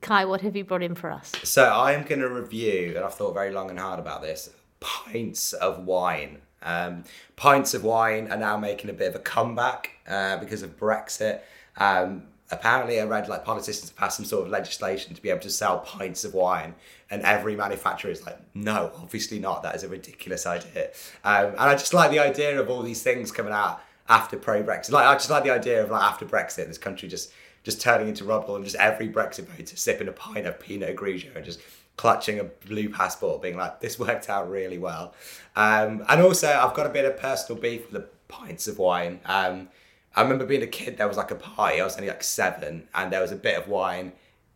Kai, 0.00 0.24
what 0.24 0.40
have 0.42 0.54
you 0.56 0.64
brought 0.64 0.82
in 0.82 0.94
for 0.94 1.10
us? 1.10 1.32
So 1.42 1.64
I 1.64 1.92
am 1.92 2.02
going 2.04 2.20
to 2.20 2.28
review, 2.28 2.94
and 2.96 3.04
I've 3.04 3.14
thought 3.14 3.34
very 3.34 3.52
long 3.52 3.70
and 3.70 3.78
hard 3.78 3.98
about 4.00 4.22
this. 4.22 4.50
Pints 4.80 5.52
of 5.52 5.84
wine. 5.84 6.38
Um, 6.62 7.04
pints 7.36 7.74
of 7.74 7.82
wine 7.84 8.30
are 8.30 8.36
now 8.36 8.56
making 8.56 8.90
a 8.90 8.92
bit 8.92 9.08
of 9.08 9.14
a 9.16 9.20
comeback 9.20 9.90
uh, 10.06 10.36
because 10.38 10.62
of 10.62 10.76
Brexit. 10.78 11.40
Um, 11.76 12.24
apparently, 12.52 13.00
I 13.00 13.04
read 13.04 13.28
like 13.28 13.44
politicians 13.44 13.88
have 13.88 13.96
passed 13.96 14.16
some 14.16 14.26
sort 14.26 14.44
of 14.44 14.50
legislation 14.50 15.14
to 15.14 15.22
be 15.22 15.30
able 15.30 15.40
to 15.40 15.50
sell 15.50 15.80
pints 15.80 16.24
of 16.24 16.34
wine, 16.34 16.74
and 17.10 17.22
every 17.22 17.56
manufacturer 17.56 18.10
is 18.10 18.24
like, 18.24 18.38
no, 18.54 18.92
obviously 18.96 19.38
not. 19.38 19.62
That 19.62 19.74
is 19.74 19.82
a 19.82 19.88
ridiculous 19.88 20.46
idea. 20.46 20.90
Um, 21.24 21.46
and 21.46 21.60
I 21.60 21.72
just 21.72 21.94
like 21.94 22.10
the 22.10 22.20
idea 22.20 22.60
of 22.60 22.70
all 22.70 22.82
these 22.82 23.02
things 23.02 23.32
coming 23.32 23.52
out 23.52 23.82
after 24.08 24.36
pro 24.36 24.62
Brexit. 24.62 24.92
Like 24.92 25.06
I 25.06 25.14
just 25.14 25.30
like 25.30 25.44
the 25.44 25.50
idea 25.50 25.82
of 25.82 25.90
like 25.90 26.02
after 26.02 26.26
Brexit, 26.26 26.66
this 26.68 26.78
country 26.78 27.08
just 27.08 27.32
just 27.64 27.80
turning 27.80 28.08
into 28.08 28.24
rubble 28.24 28.56
and 28.56 28.64
just 28.64 28.76
every 28.76 29.08
Brexit 29.08 29.46
voter 29.46 29.76
sipping 29.76 30.08
a 30.08 30.12
pint 30.12 30.46
of 30.46 30.58
Pinot 30.58 30.96
Grigio 30.96 31.34
and 31.36 31.44
just 31.44 31.60
clutching 31.96 32.40
a 32.40 32.44
blue 32.44 32.88
passport, 32.88 33.42
being 33.42 33.56
like, 33.56 33.80
this 33.80 33.98
worked 33.98 34.28
out 34.28 34.50
really 34.50 34.78
well. 34.78 35.14
Um, 35.56 36.04
and 36.08 36.20
also, 36.20 36.48
I've 36.48 36.74
got 36.74 36.86
a 36.86 36.90
bit 36.90 37.04
of 37.04 37.16
personal 37.18 37.60
beef 37.60 37.92
with 37.92 38.02
the 38.02 38.08
pints 38.28 38.66
of 38.66 38.78
wine. 38.78 39.20
Um, 39.26 39.68
I 40.14 40.22
remember 40.22 40.44
being 40.46 40.62
a 40.62 40.66
kid, 40.66 40.98
there 40.98 41.08
was 41.08 41.16
like 41.16 41.30
a 41.30 41.34
party, 41.36 41.80
I 41.80 41.84
was 41.84 41.96
only 41.96 42.08
like 42.08 42.22
seven, 42.22 42.88
and 42.94 43.12
there 43.12 43.20
was 43.20 43.32
a 43.32 43.36
bit 43.36 43.56
of 43.56 43.68
wine 43.68 44.12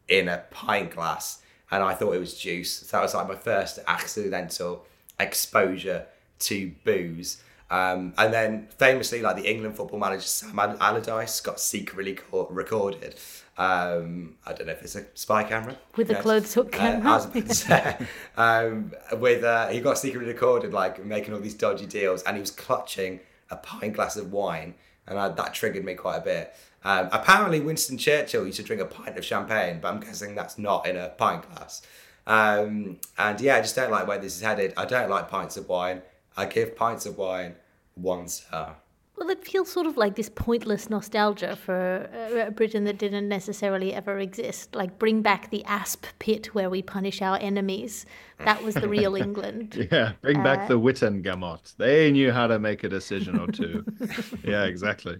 in 0.08 0.28
a 0.28 0.44
pint 0.50 0.90
glass, 0.92 1.40
and 1.70 1.82
I 1.82 1.94
thought 1.94 2.12
it 2.14 2.18
was 2.18 2.34
juice. 2.38 2.72
So 2.86 2.96
that 2.96 3.02
was 3.02 3.14
like 3.14 3.26
my 3.28 3.34
first 3.36 3.78
accidental 3.86 4.84
exposure 5.18 6.06
to 6.40 6.72
booze. 6.84 7.42
Um, 7.68 8.14
and 8.16 8.32
then 8.32 8.68
famously, 8.78 9.22
like 9.22 9.36
the 9.36 9.50
England 9.50 9.76
football 9.76 9.98
manager 9.98 10.22
Sam 10.22 10.56
Al- 10.58 10.76
Allardyce 10.80 11.40
got 11.40 11.58
secretly 11.58 12.14
co- 12.14 12.46
recorded. 12.48 13.16
Um, 13.58 14.36
I 14.46 14.52
don't 14.52 14.66
know 14.66 14.74
if 14.74 14.82
it's 14.82 14.94
a 14.96 15.06
spy 15.14 15.42
camera 15.42 15.76
With 15.96 16.10
a 16.10 16.16
clothes 16.16 16.52
hook 16.54 16.74
Uh, 16.74 16.78
camera? 16.78 17.10
I 17.10 17.14
was 17.16 17.24
about 17.24 17.46
to 17.48 17.54
say, 17.54 17.96
um, 18.36 18.92
with 19.14 19.42
uh, 19.42 19.68
he 19.68 19.80
got 19.80 19.98
secretly 19.98 20.28
recorded 20.30 20.72
like 20.74 21.04
making 21.04 21.32
all 21.34 21.40
these 21.40 21.54
dodgy 21.54 21.86
deals, 21.86 22.22
and 22.22 22.36
he 22.36 22.40
was 22.40 22.50
clutching 22.52 23.18
a 23.50 23.56
pint 23.56 23.94
glass 23.94 24.16
of 24.16 24.30
wine, 24.30 24.74
and 25.06 25.18
I, 25.18 25.28
that 25.28 25.54
triggered 25.54 25.84
me 25.84 25.94
quite 25.94 26.16
a 26.16 26.20
bit. 26.20 26.54
Um, 26.84 27.08
apparently, 27.12 27.60
Winston 27.60 27.98
Churchill 27.98 28.46
used 28.46 28.58
to 28.58 28.62
drink 28.62 28.80
a 28.80 28.86
pint 28.86 29.16
of 29.16 29.24
champagne, 29.24 29.80
but 29.80 29.92
I'm 29.92 30.00
guessing 30.00 30.34
that's 30.34 30.58
not 30.58 30.86
in 30.86 30.96
a 30.96 31.08
pint 31.08 31.48
glass. 31.50 31.82
Um, 32.26 32.98
and 33.18 33.40
yeah, 33.40 33.56
I 33.56 33.60
just 33.60 33.76
don't 33.76 33.90
like 33.90 34.06
where 34.06 34.18
this 34.18 34.36
is 34.36 34.42
headed. 34.42 34.72
I 34.76 34.84
don't 34.84 35.10
like 35.10 35.28
pints 35.28 35.56
of 35.56 35.68
wine. 35.68 36.02
I 36.36 36.46
give 36.46 36.76
pints 36.76 37.06
of 37.06 37.18
wine 37.18 37.56
one 37.94 38.28
star. 38.28 38.76
Well, 39.16 39.30
it 39.30 39.42
feels 39.44 39.72
sort 39.72 39.86
of 39.86 39.96
like 39.96 40.14
this 40.14 40.28
pointless 40.28 40.90
nostalgia 40.90 41.56
for 41.56 42.08
uh, 42.12 42.50
Britain 42.50 42.84
that 42.84 42.98
didn't 42.98 43.28
necessarily 43.28 43.94
ever 43.94 44.18
exist. 44.18 44.74
Like, 44.74 44.98
bring 44.98 45.22
back 45.22 45.50
the 45.50 45.64
asp 45.64 46.04
pit 46.18 46.54
where 46.54 46.68
we 46.68 46.82
punish 46.82 47.22
our 47.22 47.38
enemies. 47.38 48.04
That 48.44 48.62
was 48.62 48.74
the 48.74 48.88
real 48.88 49.16
England. 49.26 49.88
Yeah, 49.90 50.12
bring 50.20 50.42
back 50.42 50.68
the 50.68 50.78
Wizengamot. 50.78 51.76
They 51.78 52.12
knew 52.12 52.30
how 52.30 52.46
to 52.46 52.58
make 52.58 52.84
a 52.84 52.90
decision 52.90 53.38
or 53.38 53.46
two. 53.46 53.86
yeah, 54.44 54.64
exactly. 54.64 55.16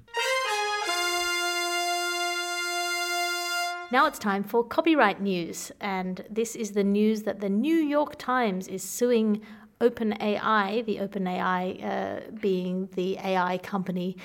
Now 3.92 4.06
it's 4.06 4.18
time 4.18 4.44
for 4.44 4.64
copyright 4.64 5.22
news, 5.22 5.72
and 5.80 6.22
this 6.28 6.54
is 6.56 6.72
the 6.72 6.84
news 6.84 7.22
that 7.22 7.40
the 7.40 7.48
New 7.48 7.76
York 7.76 8.18
Times 8.18 8.68
is 8.68 8.82
suing 8.82 9.40
OpenAI, 9.80 10.84
the 10.84 10.98
OpenAI 10.98 11.84
uh, 11.84 12.30
being 12.40 12.88
the 12.94 13.18
AI 13.18 13.58
company, 13.58 14.16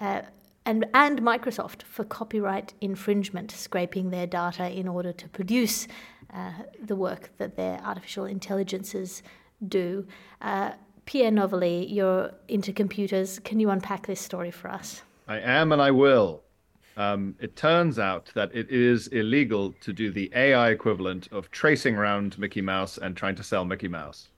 uh, 0.00 0.22
and 0.64 0.86
and 0.94 1.20
Microsoft 1.20 1.82
for 1.82 2.04
copyright 2.04 2.74
infringement, 2.80 3.50
scraping 3.50 4.10
their 4.10 4.26
data 4.26 4.70
in 4.70 4.86
order 4.86 5.12
to 5.12 5.28
produce 5.28 5.88
uh, 6.32 6.52
the 6.82 6.94
work 6.94 7.30
that 7.38 7.56
their 7.56 7.80
artificial 7.82 8.24
intelligences 8.24 9.22
do. 9.66 10.06
Uh, 10.40 10.72
Pierre 11.06 11.32
Novellie, 11.32 11.86
you're 11.86 12.32
into 12.46 12.72
computers. 12.72 13.40
Can 13.40 13.58
you 13.58 13.70
unpack 13.70 14.06
this 14.06 14.20
story 14.20 14.50
for 14.50 14.70
us? 14.70 15.02
I 15.26 15.40
am 15.40 15.72
and 15.72 15.82
I 15.82 15.90
will. 15.90 16.42
Um, 16.96 17.34
it 17.40 17.56
turns 17.56 17.98
out 17.98 18.30
that 18.34 18.54
it 18.54 18.70
is 18.70 19.08
illegal 19.08 19.74
to 19.80 19.92
do 19.92 20.12
the 20.12 20.30
AI 20.34 20.70
equivalent 20.70 21.28
of 21.32 21.50
tracing 21.50 21.96
around 21.96 22.38
Mickey 22.38 22.60
Mouse 22.60 22.98
and 22.98 23.16
trying 23.16 23.34
to 23.36 23.42
sell 23.42 23.64
Mickey 23.64 23.88
Mouse 23.88 24.28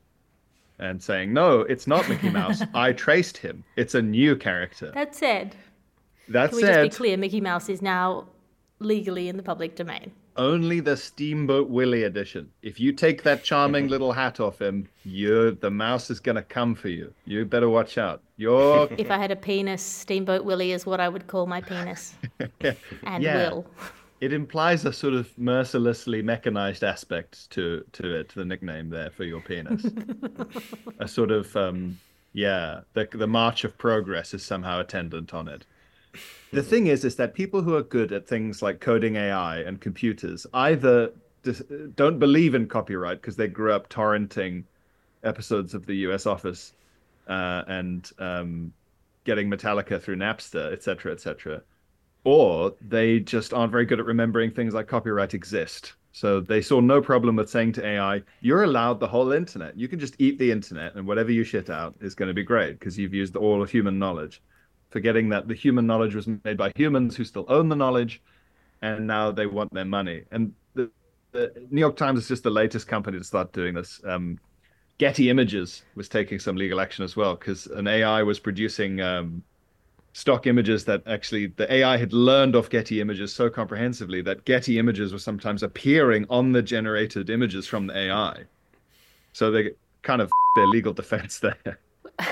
and 0.82 1.02
saying, 1.02 1.32
no, 1.32 1.60
it's 1.60 1.86
not 1.86 2.08
Mickey 2.08 2.30
Mouse. 2.30 2.62
I 2.74 2.92
traced 2.92 3.36
him. 3.38 3.64
It's 3.76 3.94
a 3.94 4.02
new 4.02 4.36
character. 4.36 4.90
That 4.94 5.14
said, 5.14 5.54
That 6.28 6.48
can 6.50 6.56
we 6.56 6.62
said, 6.62 6.84
just 6.84 6.98
be 6.98 7.04
clear? 7.04 7.16
Mickey 7.16 7.40
Mouse 7.40 7.68
is 7.68 7.80
now 7.82 8.26
legally 8.80 9.28
in 9.28 9.36
the 9.36 9.42
public 9.42 9.76
domain. 9.76 10.10
only 10.36 10.80
the 10.80 10.96
Steamboat 10.96 11.68
Willie 11.68 12.02
edition. 12.04 12.50
If 12.62 12.80
you 12.80 12.92
take 12.92 13.22
that 13.22 13.44
charming 13.44 13.86
little 13.94 14.12
hat 14.12 14.40
off 14.40 14.60
him, 14.60 14.88
you 15.04 15.52
the 15.60 15.70
mouse 15.70 16.10
is 16.10 16.20
gonna 16.20 16.42
come 16.42 16.74
for 16.74 16.88
you. 16.88 17.12
You 17.26 17.44
better 17.44 17.68
watch 17.68 17.96
out. 17.98 18.22
You're 18.38 18.88
If 18.98 19.10
I 19.10 19.18
had 19.18 19.30
a 19.30 19.36
penis, 19.36 19.82
Steamboat 19.82 20.44
Willie 20.44 20.72
is 20.72 20.84
what 20.86 21.00
I 21.00 21.08
would 21.08 21.26
call 21.28 21.46
my 21.46 21.60
penis. 21.60 22.14
and 23.04 23.22
Yeah. 23.22 23.36
will. 23.50 23.66
It 24.22 24.32
implies 24.32 24.84
a 24.84 24.92
sort 24.92 25.14
of 25.14 25.36
mercilessly 25.36 26.22
mechanized 26.22 26.84
aspect 26.84 27.50
to 27.50 27.84
to 27.90 28.20
it, 28.20 28.32
the 28.36 28.44
nickname 28.44 28.88
there 28.88 29.10
for 29.10 29.24
your 29.24 29.40
penis. 29.40 29.84
a 31.00 31.08
sort 31.08 31.32
of 31.32 31.54
um 31.56 31.98
yeah, 32.32 32.82
the 32.94 33.08
the 33.10 33.26
march 33.26 33.64
of 33.64 33.76
progress 33.76 34.32
is 34.32 34.44
somehow 34.44 34.78
attendant 34.78 35.34
on 35.34 35.48
it. 35.48 35.66
The 36.52 36.62
thing 36.62 36.86
is 36.86 37.04
is 37.04 37.16
that 37.16 37.34
people 37.34 37.62
who 37.62 37.74
are 37.74 37.82
good 37.82 38.12
at 38.12 38.28
things 38.28 38.62
like 38.62 38.78
coding 38.78 39.16
AI 39.16 39.58
and 39.58 39.80
computers 39.80 40.46
either 40.54 41.10
dis- 41.42 41.64
don't 41.96 42.20
believe 42.20 42.54
in 42.54 42.68
copyright 42.68 43.20
because 43.20 43.34
they 43.34 43.48
grew 43.48 43.72
up 43.72 43.88
torrenting 43.88 44.62
episodes 45.24 45.74
of 45.74 45.86
the 45.86 45.96
US 46.06 46.26
Office 46.26 46.74
uh, 47.26 47.64
and 47.66 48.12
um, 48.20 48.72
getting 49.24 49.50
Metallica 49.50 50.00
through 50.00 50.16
Napster, 50.16 50.72
etc., 50.72 51.10
etc 51.10 51.62
or 52.24 52.74
they 52.80 53.20
just 53.20 53.52
aren't 53.52 53.72
very 53.72 53.84
good 53.84 54.00
at 54.00 54.06
remembering 54.06 54.50
things 54.50 54.74
like 54.74 54.86
copyright 54.86 55.34
exist. 55.34 55.94
So 56.12 56.40
they 56.40 56.60
saw 56.60 56.80
no 56.80 57.00
problem 57.00 57.36
with 57.36 57.48
saying 57.48 57.72
to 57.72 57.86
AI, 57.86 58.22
"You're 58.42 58.64
allowed 58.64 59.00
the 59.00 59.08
whole 59.08 59.32
internet. 59.32 59.78
You 59.78 59.88
can 59.88 59.98
just 59.98 60.14
eat 60.18 60.38
the 60.38 60.50
internet, 60.50 60.94
and 60.94 61.06
whatever 61.06 61.32
you 61.32 61.42
shit 61.42 61.70
out 61.70 61.96
is 62.00 62.14
going 62.14 62.28
to 62.28 62.34
be 62.34 62.42
great 62.42 62.78
because 62.78 62.98
you've 62.98 63.14
used 63.14 63.34
all 63.34 63.62
of 63.62 63.70
human 63.70 63.98
knowledge." 63.98 64.42
Forgetting 64.90 65.30
that 65.30 65.48
the 65.48 65.54
human 65.54 65.86
knowledge 65.86 66.14
was 66.14 66.28
made 66.44 66.58
by 66.58 66.70
humans 66.76 67.16
who 67.16 67.24
still 67.24 67.46
own 67.48 67.70
the 67.70 67.76
knowledge, 67.76 68.20
and 68.82 69.06
now 69.06 69.30
they 69.30 69.46
want 69.46 69.72
their 69.72 69.86
money. 69.86 70.24
And 70.30 70.52
the, 70.74 70.90
the 71.32 71.66
New 71.70 71.80
York 71.80 71.96
Times 71.96 72.18
is 72.18 72.28
just 72.28 72.42
the 72.42 72.50
latest 72.50 72.88
company 72.88 73.18
to 73.18 73.24
start 73.24 73.52
doing 73.52 73.74
this. 73.74 74.02
Um, 74.04 74.38
Getty 74.98 75.30
Images 75.30 75.82
was 75.94 76.10
taking 76.10 76.38
some 76.38 76.56
legal 76.56 76.78
action 76.78 77.04
as 77.04 77.16
well 77.16 77.36
because 77.36 77.66
an 77.68 77.88
AI 77.88 78.22
was 78.22 78.38
producing 78.38 79.00
um, 79.00 79.42
stock 80.12 80.46
images 80.46 80.84
that 80.84 81.02
actually 81.06 81.46
the 81.46 81.72
AI 81.72 81.96
had 81.96 82.12
learned 82.12 82.54
off 82.54 82.68
Getty 82.68 83.00
Images 83.00 83.32
so 83.32 83.48
comprehensively 83.48 84.20
that 84.22 84.44
Getty 84.44 84.78
Images 84.78 85.12
were 85.12 85.18
sometimes 85.18 85.62
appearing 85.62 86.26
on 86.28 86.52
the 86.52 86.62
generated 86.62 87.30
images 87.30 87.66
from 87.66 87.86
the 87.86 87.96
AI. 87.96 88.44
So 89.32 89.50
they 89.50 89.70
kind 90.02 90.20
of 90.20 90.30
their 90.56 90.66
legal 90.66 90.92
defense 90.92 91.40
there. 91.40 91.78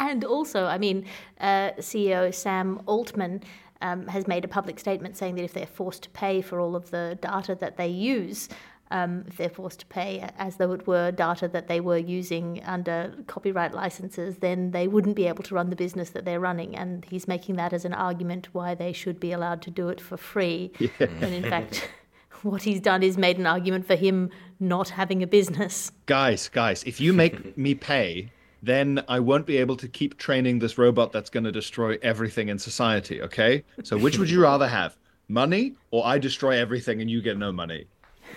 And 0.00 0.24
also, 0.24 0.66
I 0.66 0.78
mean, 0.78 1.06
uh, 1.40 1.72
CEO 1.78 2.32
Sam 2.34 2.80
Altman 2.86 3.42
um, 3.82 4.06
has 4.06 4.26
made 4.26 4.44
a 4.44 4.48
public 4.48 4.78
statement 4.78 5.16
saying 5.16 5.34
that 5.36 5.44
if 5.44 5.52
they're 5.52 5.66
forced 5.66 6.04
to 6.04 6.10
pay 6.10 6.40
for 6.40 6.60
all 6.60 6.76
of 6.76 6.90
the 6.90 7.18
data 7.20 7.54
that 7.56 7.76
they 7.76 7.88
use, 7.88 8.48
um, 8.94 9.24
if 9.26 9.36
they're 9.36 9.48
forced 9.48 9.80
to 9.80 9.86
pay 9.86 10.30
as 10.38 10.56
though 10.56 10.70
it 10.70 10.86
were 10.86 11.10
data 11.10 11.48
that 11.48 11.66
they 11.66 11.80
were 11.80 11.98
using 11.98 12.62
under 12.64 13.12
copyright 13.26 13.74
licenses, 13.74 14.36
then 14.36 14.70
they 14.70 14.86
wouldn't 14.86 15.16
be 15.16 15.26
able 15.26 15.42
to 15.42 15.54
run 15.56 15.68
the 15.68 15.76
business 15.76 16.10
that 16.10 16.24
they're 16.24 16.38
running. 16.38 16.76
And 16.76 17.04
he's 17.06 17.26
making 17.26 17.56
that 17.56 17.72
as 17.72 17.84
an 17.84 17.92
argument 17.92 18.54
why 18.54 18.76
they 18.76 18.92
should 18.92 19.18
be 19.18 19.32
allowed 19.32 19.62
to 19.62 19.70
do 19.70 19.88
it 19.88 20.00
for 20.00 20.16
free. 20.16 20.70
And 21.00 21.34
in 21.34 21.42
fact, 21.42 21.90
what 22.42 22.62
he's 22.62 22.80
done 22.80 23.02
is 23.02 23.18
made 23.18 23.36
an 23.36 23.48
argument 23.48 23.84
for 23.84 23.96
him 23.96 24.30
not 24.60 24.90
having 24.90 25.24
a 25.24 25.26
business. 25.26 25.90
Guys, 26.06 26.48
guys, 26.48 26.84
if 26.84 27.00
you 27.00 27.12
make 27.12 27.58
me 27.58 27.74
pay, 27.74 28.30
then 28.62 29.02
I 29.08 29.18
won't 29.18 29.44
be 29.44 29.56
able 29.56 29.76
to 29.78 29.88
keep 29.88 30.18
training 30.18 30.60
this 30.60 30.78
robot 30.78 31.10
that's 31.10 31.30
going 31.30 31.44
to 31.44 31.52
destroy 31.52 31.98
everything 32.00 32.48
in 32.48 32.60
society, 32.60 33.20
okay? 33.22 33.64
So 33.82 33.98
which 33.98 34.18
would 34.18 34.30
you 34.30 34.40
rather 34.40 34.68
have? 34.68 34.96
Money 35.26 35.74
or 35.90 36.06
I 36.06 36.18
destroy 36.18 36.58
everything 36.58 37.00
and 37.00 37.10
you 37.10 37.20
get 37.22 37.36
no 37.36 37.50
money? 37.50 37.86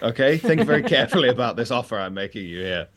Okay? 0.01 0.37
Think 0.37 0.61
very 0.63 0.83
carefully 0.95 1.29
about 1.29 1.55
this 1.55 1.71
offer 1.71 1.97
I'm 1.97 2.13
making 2.13 2.45
you 2.45 2.59
here. 2.59 2.87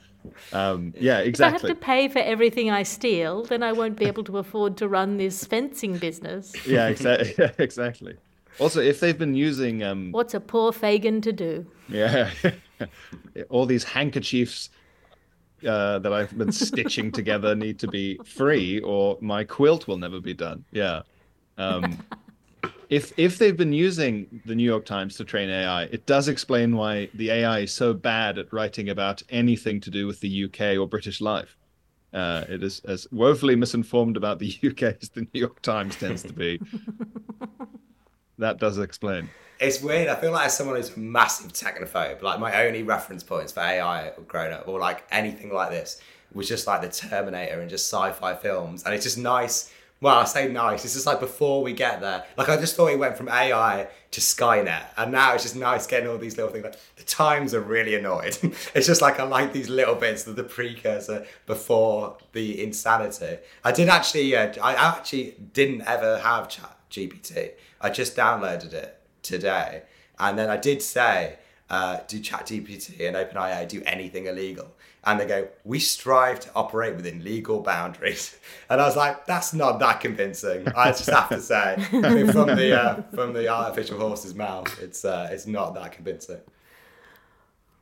Um, 0.52 0.92
yeah, 0.98 1.18
exactly. 1.18 1.56
If 1.56 1.64
I 1.64 1.68
have 1.68 1.76
to 1.78 1.84
pay 1.84 2.08
for 2.08 2.18
everything 2.18 2.70
I 2.70 2.82
steal, 2.82 3.44
then 3.44 3.62
I 3.62 3.72
won't 3.72 3.96
be 3.96 4.04
able 4.04 4.24
to 4.24 4.38
afford 4.38 4.76
to 4.78 4.88
run 4.88 5.16
this 5.16 5.44
fencing 5.44 5.96
business. 5.98 6.52
yeah, 6.66 6.88
exactly. 6.88 7.34
Yeah, 7.38 7.52
exactly. 7.58 8.16
Also, 8.58 8.80
if 8.80 9.00
they've 9.00 9.16
been 9.16 9.34
using 9.34 9.82
um, 9.82 10.12
What's 10.12 10.34
a 10.34 10.40
poor 10.40 10.72
Fagin 10.72 11.22
to 11.22 11.32
do? 11.32 11.66
yeah, 11.88 12.30
all 13.48 13.64
these 13.64 13.84
handkerchiefs 13.84 14.68
uh, 15.66 15.98
that 16.00 16.12
I've 16.12 16.36
been 16.36 16.52
stitching 16.52 17.12
together 17.12 17.54
need 17.54 17.78
to 17.78 17.88
be 17.88 18.18
free, 18.24 18.80
or 18.80 19.16
my 19.20 19.44
quilt 19.44 19.86
will 19.86 19.98
never 19.98 20.20
be 20.20 20.34
done. 20.34 20.64
Yeah. 20.72 21.02
Um, 21.56 21.98
if 22.90 23.16
if 23.16 23.38
they've 23.38 23.56
been 23.56 23.72
using 23.72 24.42
the 24.44 24.54
New 24.54 24.64
York 24.64 24.84
Times 24.84 25.16
to 25.16 25.24
train 25.24 25.48
AI, 25.48 25.84
it 25.84 26.06
does 26.06 26.26
explain 26.26 26.76
why 26.76 27.08
the 27.14 27.30
AI 27.30 27.60
is 27.60 27.72
so 27.72 27.94
bad 27.94 28.36
at 28.36 28.52
writing 28.52 28.88
about 28.88 29.22
anything 29.30 29.80
to 29.80 29.90
do 29.90 30.08
with 30.08 30.20
the 30.20 30.44
UK 30.44 30.76
or 30.76 30.86
British 30.86 31.20
life. 31.20 31.56
Uh, 32.12 32.44
it 32.48 32.64
is 32.64 32.80
as 32.80 33.06
woefully 33.12 33.54
misinformed 33.54 34.16
about 34.16 34.40
the 34.40 34.52
UK 34.64 34.96
as 35.00 35.08
the 35.10 35.20
New 35.20 35.40
York 35.40 35.62
Times 35.62 35.94
tends 35.94 36.24
to 36.24 36.32
be. 36.32 36.60
that 38.38 38.58
does 38.58 38.78
explain. 38.78 39.30
It's 39.60 39.80
weird. 39.80 40.08
I 40.08 40.16
feel 40.16 40.32
like 40.32 40.46
as 40.46 40.56
someone 40.56 40.74
who's 40.74 40.96
massive 40.96 41.52
technophobe, 41.52 42.22
like 42.22 42.40
my 42.40 42.66
only 42.66 42.82
reference 42.82 43.22
points 43.22 43.52
for 43.52 43.60
AI 43.60 44.10
growing 44.26 44.52
up, 44.52 44.66
or 44.66 44.80
like 44.80 45.04
anything 45.12 45.52
like 45.52 45.70
this, 45.70 46.00
was 46.32 46.48
just 46.48 46.66
like 46.66 46.80
the 46.80 46.88
Terminator 46.88 47.60
and 47.60 47.70
just 47.70 47.88
sci-fi 47.88 48.34
films. 48.34 48.82
And 48.82 48.94
it's 48.94 49.04
just 49.04 49.18
nice. 49.18 49.72
Well, 50.02 50.16
I 50.16 50.24
say 50.24 50.48
nice. 50.48 50.86
It's 50.86 50.94
just 50.94 51.04
like 51.04 51.20
before 51.20 51.62
we 51.62 51.74
get 51.74 52.00
there. 52.00 52.24
Like 52.38 52.48
I 52.48 52.56
just 52.56 52.74
thought 52.74 52.86
it 52.86 52.98
went 52.98 53.18
from 53.18 53.28
AI 53.28 53.86
to 54.12 54.20
Skynet, 54.20 54.86
and 54.96 55.12
now 55.12 55.34
it's 55.34 55.42
just 55.42 55.56
nice 55.56 55.86
getting 55.86 56.08
all 56.08 56.16
these 56.16 56.38
little 56.38 56.50
things. 56.50 56.64
Like 56.64 56.78
the 56.96 57.02
Times 57.02 57.52
are 57.52 57.60
really 57.60 57.94
annoyed. 57.94 58.38
it's 58.74 58.86
just 58.86 59.02
like 59.02 59.20
I 59.20 59.24
like 59.24 59.52
these 59.52 59.68
little 59.68 59.94
bits 59.94 60.26
of 60.26 60.36
the 60.36 60.44
precursor 60.44 61.26
before 61.44 62.16
the 62.32 62.62
insanity. 62.62 63.38
I 63.62 63.72
did 63.72 63.90
actually. 63.90 64.34
Uh, 64.34 64.54
I 64.62 64.74
actually 64.74 65.36
didn't 65.52 65.82
ever 65.82 66.18
have 66.18 66.48
Chat 66.48 66.74
GPT. 66.90 67.50
I 67.82 67.90
just 67.90 68.16
downloaded 68.16 68.72
it 68.72 68.98
today, 69.22 69.82
and 70.18 70.38
then 70.38 70.48
I 70.48 70.56
did 70.56 70.80
say, 70.80 71.36
uh, 71.70 72.00
"Do 72.06 72.20
ChatGPT 72.20 73.06
and 73.06 73.16
OpenAI 73.16 73.66
do 73.68 73.82
anything 73.86 74.26
illegal?" 74.26 74.68
And 75.04 75.18
they 75.18 75.26
go, 75.26 75.48
"We 75.64 75.78
strive 75.78 76.40
to 76.40 76.50
operate 76.54 76.96
within 76.96 77.24
legal 77.24 77.62
boundaries." 77.62 78.36
And 78.68 78.80
I 78.80 78.86
was 78.86 78.96
like, 78.96 79.26
"That's 79.26 79.54
not 79.54 79.78
that 79.80 80.00
convincing." 80.00 80.68
I 80.76 80.88
just 80.88 81.10
have 81.10 81.28
to 81.30 81.40
say, 81.40 81.76
I 81.92 82.14
mean, 82.14 82.30
from 82.30 82.48
the 82.48 82.80
uh, 82.80 83.02
from 83.14 83.32
the 83.32 83.48
artificial 83.48 83.98
horse's 83.98 84.34
mouth, 84.34 84.78
it's 84.80 85.04
uh, 85.04 85.28
it's 85.30 85.46
not 85.46 85.74
that 85.74 85.92
convincing. 85.92 86.40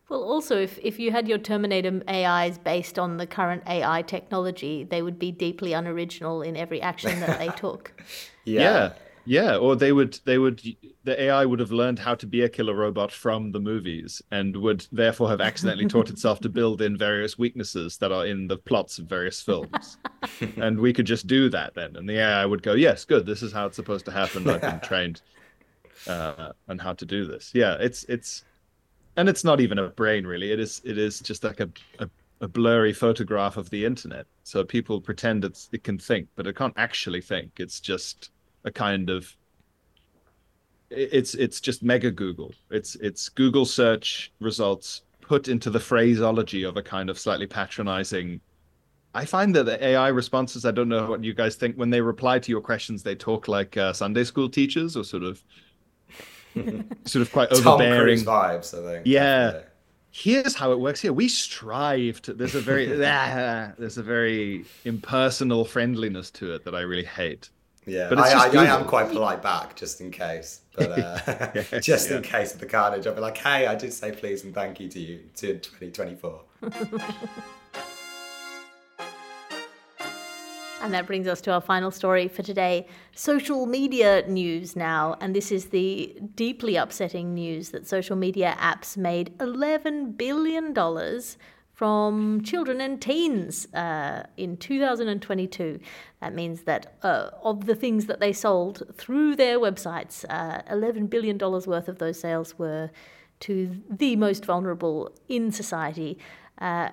Well, 0.09 0.23
also, 0.23 0.57
if, 0.57 0.79
if 0.79 0.99
you 0.99 1.11
had 1.13 1.29
your 1.29 1.37
Terminator 1.37 2.01
AIs 2.09 2.57
based 2.57 2.99
on 2.99 3.19
the 3.19 3.27
current 3.27 3.63
AI 3.67 4.01
technology, 4.01 4.85
they 4.85 5.03
would 5.03 5.19
be 5.19 5.31
deeply 5.31 5.75
unoriginal 5.75 6.41
in 6.41 6.57
every 6.57 6.81
action 6.81 7.21
that 7.21 7.39
they 7.39 7.49
took. 7.49 7.93
yeah 8.45 8.63
yeah 8.63 8.93
or 9.57 9.77
they 9.77 9.93
would 9.93 10.19
they 10.25 10.39
would 10.39 10.63
the 11.05 11.23
ai 11.25 11.45
would 11.45 11.61
have 11.61 11.71
learned 11.71 11.99
how 11.99 12.15
to 12.15 12.27
be 12.27 12.41
a 12.41 12.49
killer 12.49 12.75
robot 12.75 13.13
from 13.13 13.53
the 13.53 13.61
movies 13.61 14.23
and 14.31 14.57
would 14.57 14.87
therefore 14.91 15.29
have 15.29 15.43
accidentally 15.43 15.87
taught 15.87 16.09
itself 16.15 16.41
to 16.41 16.49
build 16.49 16.81
in 16.81 16.97
various 16.97 17.37
weaknesses 17.37 17.99
that 17.99 18.11
are 18.11 18.25
in 18.25 18.47
the 18.49 18.57
plots 18.57 18.99
of 18.99 19.07
various 19.07 19.41
films. 19.41 19.99
And 20.57 20.79
we 20.81 20.93
could 20.93 21.07
just 21.07 21.27
do 21.27 21.49
that 21.51 21.75
then. 21.75 21.97
And 21.97 22.09
the 22.09 22.19
ai 22.19 22.47
would 22.47 22.63
go 22.63 22.73
yes 22.73 23.05
good 23.05 23.27
this 23.27 23.43
is 23.43 23.53
how 23.53 23.67
it's 23.67 23.77
supposed 23.77 24.07
to 24.07 24.13
happen. 24.13 24.49
I've 24.49 24.63
been 24.63 24.81
trained 24.83 25.21
uh, 26.07 26.53
on 26.69 26.79
how 26.79 26.95
to 26.95 27.05
do 27.05 27.27
this. 27.27 27.51
Yeah 27.55 27.77
it's 27.79 28.05
it's 28.05 28.45
and 29.17 29.29
it's 29.29 29.45
not 29.45 29.61
even 29.61 29.79
a 29.79 29.89
brain 29.89 30.27
really. 30.27 30.53
It 30.53 30.61
is 30.61 30.81
it 30.85 30.97
is 30.97 31.21
just 31.21 31.45
like 31.45 31.61
a, 31.61 31.69
a 31.99 32.09
a 32.41 32.49
blurry 32.49 32.93
photograph 32.93 33.57
of 33.57 33.69
the 33.71 33.85
internet. 33.85 34.27
So 34.45 34.65
people 34.65 35.01
pretend 35.01 35.45
it's, 35.45 35.69
it 35.73 35.83
can 35.83 35.99
think, 35.99 36.29
but 36.37 36.47
it 36.47 36.57
can't 36.57 36.75
actually 36.77 37.21
think. 37.21 37.59
It's 37.59 37.81
just 37.81 38.31
a 38.65 38.71
kind 38.71 39.11
of 39.11 39.37
it's 40.91 41.35
it's 41.35 41.61
just 41.61 41.83
mega 41.83 42.11
Google. 42.11 42.53
It's 42.71 42.95
it's 42.97 43.29
Google 43.29 43.67
search 43.67 44.33
results 44.41 45.03
put 45.21 45.49
into 45.49 45.71
the 45.71 45.81
phraseology 45.81 46.63
of 46.63 46.77
a 46.77 46.83
kind 46.83 47.11
of 47.11 47.19
slightly 47.19 47.47
patronizing. 47.47 48.41
I 49.15 49.25
find 49.25 49.55
that 49.55 49.65
the 49.65 49.83
AI 49.85 50.09
responses. 50.09 50.65
I 50.65 50.71
don't 50.71 50.89
know 50.89 51.09
what 51.09 51.23
you 51.25 51.35
guys 51.35 51.57
think 51.57 51.77
when 51.77 51.91
they 51.91 52.01
reply 52.01 52.39
to 52.39 52.51
your 52.51 52.61
questions. 52.61 53.03
They 53.03 53.15
talk 53.15 53.49
like 53.49 53.77
uh, 53.77 53.93
Sunday 53.93 54.25
school 54.25 54.49
teachers, 54.49 54.97
or 54.97 55.05
sort 55.05 55.23
of, 55.23 55.43
sort 57.05 57.23
of 57.23 57.33
quite 57.33 57.51
overbearing. 57.53 58.21
Vibes, 58.21 58.79
I 58.79 58.93
think. 58.93 59.07
Yeah, 59.07 59.45
definitely. 59.47 59.71
here's 60.11 60.55
how 60.55 60.73
it 60.73 60.81
works 60.81 61.01
here. 61.01 61.13
We 61.13 61.29
strive 61.29 62.23
to. 62.23 62.35
There's 62.35 62.55
a 62.55 62.61
very 62.61 63.05
ah, 63.05 63.73
there's 63.79 63.99
a 63.99 64.03
very 64.03 64.65
impersonal 64.85 65.65
friendliness 65.65 66.31
to 66.33 66.55
it 66.55 66.65
that 66.65 66.75
I 66.75 66.81
really 66.81 67.05
hate. 67.05 67.51
Yeah, 67.89 68.09
But 68.09 68.19
it's 68.19 68.29
I, 68.29 68.45
just 68.47 68.57
I, 68.57 68.65
I 68.65 68.79
am 68.79 68.87
quite 68.87 69.09
polite 69.09 69.43
back, 69.43 69.75
just 69.75 70.01
in 70.01 70.11
case. 70.11 70.61
But 70.77 70.99
uh, 70.99 71.63
just 71.81 72.11
in 72.11 72.23
case 72.23 72.55
of 72.55 72.61
the 72.61 72.67
carnage, 72.67 73.07
I'll 73.07 73.15
be 73.15 73.21
like, 73.21 73.39
"Hey, 73.39 73.67
I 73.67 73.75
did 73.75 73.93
say 73.93 74.13
please 74.13 74.45
and 74.45 74.55
thank 74.55 74.79
you 74.81 74.89
to 74.89 75.01
you 75.01 75.21
to 75.37 75.59
2024." 75.59 76.41
And 80.81 80.95
that 80.95 81.07
brings 81.07 81.27
us 81.27 81.41
to 81.43 81.53
our 81.53 81.61
final 81.61 81.91
story 81.91 82.29
for 82.29 82.43
today 82.43 82.87
social 83.13 83.67
media 83.67 84.25
news 84.29 84.77
now. 84.77 85.17
And 85.21 85.35
this 85.35 85.51
is 85.51 85.67
the 85.67 86.17
deeply 86.35 86.77
upsetting 86.77 87.35
news 87.35 87.71
that 87.71 87.87
social 87.87 88.17
media 88.17 88.57
apps 88.61 88.97
made 88.97 89.37
$11 89.39 90.17
billion 90.17 90.73
from 91.79 92.43
children 92.43 92.81
and 92.81 93.01
teens 93.01 93.73
uh, 93.73 94.25
in 94.37 94.57
2022. 94.57 95.79
That 96.21 96.35
means 96.35 96.63
that 96.63 96.97
uh, 97.05 97.31
of 97.45 97.67
the 97.67 97.77
things 97.77 98.07
that 98.07 98.19
they 98.19 98.33
sold 98.33 98.83
through 98.97 99.37
their 99.37 99.61
websites, 99.61 100.25
uh, 100.29 100.63
$11 100.63 101.09
billion 101.09 101.39
worth 101.39 101.87
of 101.87 101.99
those 101.99 102.19
sales 102.19 102.59
were 102.59 102.91
to 103.41 103.81
the 103.89 104.17
most 104.17 104.45
vulnerable 104.45 105.13
in 105.29 105.53
society. 105.53 106.19
Uh, 106.61 106.89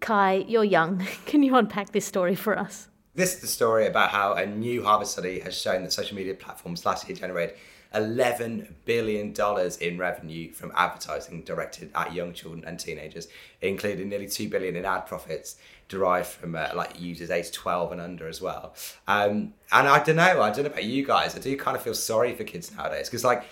Kai, 0.00 0.46
you're 0.48 0.64
young. 0.64 1.06
Can 1.26 1.42
you 1.42 1.54
unpack 1.54 1.92
this 1.92 2.06
story 2.06 2.34
for 2.34 2.58
us? 2.58 2.88
This 3.14 3.34
is 3.34 3.40
the 3.42 3.46
story 3.46 3.86
about 3.88 4.08
how 4.08 4.32
a 4.32 4.46
new 4.46 4.82
Harvard 4.82 5.08
study 5.08 5.40
has 5.40 5.54
shown 5.54 5.82
that 5.82 5.92
social 5.92 6.16
media 6.16 6.32
platforms 6.32 6.86
last 6.86 7.06
year 7.06 7.14
generated 7.18 7.56
$11 7.94 8.68
billion 8.84 9.34
in 9.80 9.98
revenue 9.98 10.52
from 10.52 10.72
advertising 10.76 11.42
directed 11.42 11.90
at 11.94 12.14
young 12.14 12.32
children 12.32 12.64
and 12.64 12.78
teenagers, 12.78 13.28
including 13.60 14.08
nearly 14.08 14.28
2 14.28 14.48
billion 14.48 14.76
in 14.76 14.84
ad 14.84 15.06
profits 15.06 15.56
derived 15.88 16.28
from 16.28 16.54
uh, 16.54 16.68
like 16.74 17.00
users 17.00 17.30
aged 17.30 17.52
12 17.52 17.92
and 17.92 18.00
under 18.00 18.28
as 18.28 18.40
well. 18.40 18.74
Um, 19.08 19.54
and 19.72 19.88
I 19.88 20.02
don't 20.02 20.16
know, 20.16 20.40
I 20.40 20.50
don't 20.50 20.64
know 20.64 20.70
about 20.70 20.84
you 20.84 21.04
guys, 21.04 21.36
I 21.36 21.40
do 21.40 21.56
kind 21.56 21.76
of 21.76 21.82
feel 21.82 21.94
sorry 21.94 22.34
for 22.34 22.44
kids 22.44 22.74
nowadays 22.74 23.08
because 23.08 23.24
like 23.24 23.44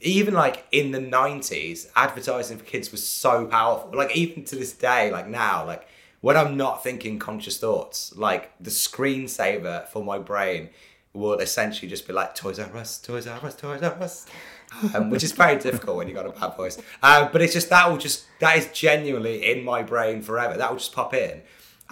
even 0.00 0.34
like 0.34 0.66
in 0.72 0.90
the 0.90 0.98
90s, 0.98 1.88
advertising 1.96 2.58
for 2.58 2.64
kids 2.64 2.92
was 2.92 3.06
so 3.06 3.46
powerful. 3.46 3.96
Like 3.96 4.14
even 4.16 4.44
to 4.44 4.56
this 4.56 4.72
day, 4.72 5.10
like 5.10 5.26
now, 5.26 5.64
like 5.64 5.88
when 6.20 6.36
I'm 6.36 6.56
not 6.56 6.82
thinking 6.82 7.18
conscious 7.18 7.58
thoughts, 7.58 8.14
like 8.16 8.52
the 8.60 8.70
screensaver 8.70 9.88
for 9.88 10.04
my 10.04 10.18
brain 10.18 10.70
will 11.16 11.38
essentially 11.38 11.88
just 11.88 12.06
be 12.06 12.12
like 12.12 12.34
Toys 12.34 12.58
R 12.58 12.76
Us, 12.76 12.98
Toys 12.98 13.26
R 13.26 13.44
Us, 13.44 13.54
Toys 13.54 13.82
R 13.82 14.02
Us, 14.02 14.26
um, 14.94 15.10
which 15.10 15.24
is 15.24 15.32
very 15.32 15.58
difficult 15.58 15.96
when 15.96 16.06
you've 16.08 16.16
got 16.16 16.26
a 16.26 16.30
bad 16.30 16.56
voice. 16.56 16.78
Uh, 17.02 17.28
but 17.32 17.42
it's 17.42 17.52
just 17.52 17.70
that 17.70 17.90
will 17.90 17.98
just 17.98 18.26
that 18.40 18.56
is 18.56 18.66
genuinely 18.72 19.50
in 19.50 19.64
my 19.64 19.82
brain 19.82 20.22
forever. 20.22 20.56
That 20.56 20.70
will 20.70 20.78
just 20.78 20.92
pop 20.92 21.14
in, 21.14 21.42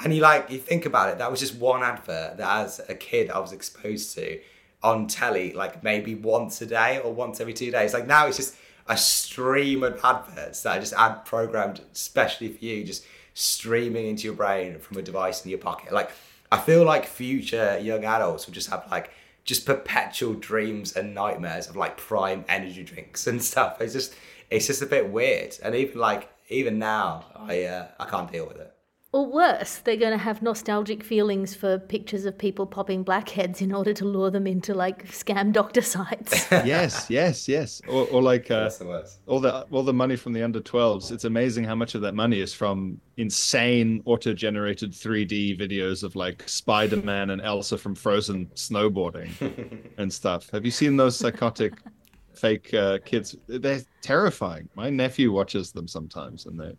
and 0.03 0.15
you 0.15 0.21
like 0.21 0.51
you 0.51 0.59
think 0.59 0.87
about 0.87 1.11
it. 1.11 1.19
That 1.19 1.31
was 1.31 1.41
just 1.41 1.57
one 1.57 1.83
advert 1.83 2.37
that 2.37 2.65
as 2.65 2.81
a 2.89 2.95
kid 2.95 3.31
I 3.31 3.39
was 3.39 3.53
exposed 3.53 4.15
to 4.17 4.41
on 4.83 5.07
telly, 5.07 5.53
like 5.53 5.83
maybe 5.83 6.15
once 6.15 6.61
a 6.61 6.67
day 6.67 6.99
or 6.99 7.13
once 7.13 7.41
every 7.41 7.55
two 7.55 7.71
days. 7.71 7.95
Like 7.95 8.07
now 8.07 8.27
it's 8.27 8.37
just 8.37 8.55
a 8.87 8.97
stream 8.97 9.83
of 9.83 9.99
adverts 10.05 10.63
that 10.63 10.77
are 10.77 10.81
just 10.81 10.93
ad 10.93 11.25
programmed 11.25 11.81
especially 11.93 12.49
for 12.49 12.65
you, 12.65 12.85
just 12.85 13.05
streaming 13.33 14.07
into 14.07 14.25
your 14.25 14.35
brain 14.35 14.79
from 14.79 14.99
a 14.99 15.03
device 15.03 15.45
in 15.45 15.51
your 15.51 15.59
pocket. 15.59 15.93
Like 15.93 16.11
I 16.55 16.59
feel 16.59 16.85
like 16.85 17.05
future 17.05 17.81
young 17.81 18.05
adults 18.05 18.47
will 18.47 18.55
just 18.55 18.71
have 18.71 18.87
like 18.89 19.11
just 19.45 19.67
perpetual 19.67 20.35
dreams 20.35 20.95
and 20.97 21.13
nightmares 21.13 21.69
of 21.69 21.75
like 21.75 21.97
prime 21.97 22.45
energy 22.49 22.85
drinks 22.85 23.27
and 23.27 23.43
stuff. 23.43 23.81
It's 23.81 23.93
just 23.93 24.15
it's 24.51 24.69
just 24.69 24.81
a 24.81 24.87
bit 24.87 25.09
weird. 25.11 25.59
And 25.65 25.75
even 25.75 25.99
like 25.99 26.29
even 26.49 26.79
now, 26.79 27.25
I 27.35 27.65
uh, 27.65 27.89
I 27.99 28.05
can't 28.05 28.31
deal 28.31 28.47
with 28.47 28.59
it. 28.59 28.73
Or 29.15 29.25
worse, 29.25 29.77
they're 29.77 29.97
going 29.97 30.11
to 30.11 30.19
have 30.19 30.43
nostalgic 30.43 31.05
feelings 31.05 31.55
for 31.55 31.79
pictures 31.79 32.25
of 32.25 32.37
people 32.37 32.67
popping 32.67 33.05
blackheads 33.05 33.63
in 33.63 33.73
order 33.73 33.95
to 33.95 34.05
lure 34.05 34.29
them 34.29 34.45
into 34.45 34.75
like 34.75 35.07
scam 35.07 35.53
doctor 35.53 35.83
sites. 35.83 36.51
yes, 36.51 37.09
yes, 37.09 37.47
yes. 37.47 37.81
Or, 37.87 38.09
or 38.09 38.21
like 38.21 38.51
uh, 38.51 38.65
That's 38.65 38.79
the 38.79 38.87
worst. 38.87 39.21
all 39.29 39.39
the 39.39 39.69
all 39.71 39.85
the 39.85 39.93
money 39.93 40.17
from 40.17 40.33
the 40.33 40.43
under 40.43 40.61
12s. 40.61 41.13
It's 41.13 41.23
amazing 41.23 41.63
how 41.63 41.77
much 41.77 41.95
of 41.95 42.01
that 42.01 42.17
money 42.17 42.41
is 42.41 42.53
from 42.53 43.01
insane 43.17 44.03
auto-generated 44.05 44.91
3D 44.91 45.61
videos 45.61 46.03
of 46.03 46.17
like 46.17 46.43
Spider-Man 46.49 47.31
and 47.31 47.41
Elsa 47.41 47.79
from 47.79 47.95
Frozen 47.95 48.47
snowboarding 48.57 49.93
and 49.97 50.13
stuff. 50.13 50.51
Have 50.51 50.65
you 50.65 50.73
seen 50.73 50.97
those 50.97 51.17
psychotic 51.17 51.75
fake 52.35 52.75
uh, 52.75 52.99
kids? 53.05 53.37
They're 53.47 53.83
terrifying. 54.03 54.69
My 54.75 54.91
nephew 54.91 55.31
watches 55.31 55.71
them 55.71 55.87
sometimes, 55.87 56.47
and 56.47 56.59
they 56.59 56.73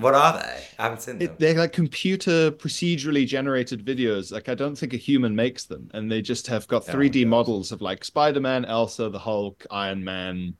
What 0.00 0.14
are 0.14 0.32
they? 0.34 0.64
I 0.78 0.82
haven't 0.84 1.02
seen 1.02 1.18
them. 1.18 1.28
it, 1.28 1.38
they're 1.38 1.54
like 1.54 1.72
computer 1.72 2.50
procedurally 2.50 3.26
generated 3.26 3.84
videos. 3.84 4.32
Like 4.32 4.48
I 4.48 4.54
don't 4.54 4.76
think 4.76 4.94
a 4.94 4.96
human 4.96 5.36
makes 5.36 5.64
them, 5.64 5.90
and 5.94 6.10
they 6.10 6.22
just 6.22 6.46
have 6.46 6.66
got 6.68 6.88
Oh, 6.88 6.92
3D 6.92 7.22
God. 7.24 7.28
models 7.30 7.72
of 7.72 7.80
like 7.82 8.04
Spider-Man, 8.04 8.64
Elsa, 8.64 9.08
the 9.10 9.18
Hulk, 9.18 9.66
Iron 9.70 10.02
Man, 10.02 10.54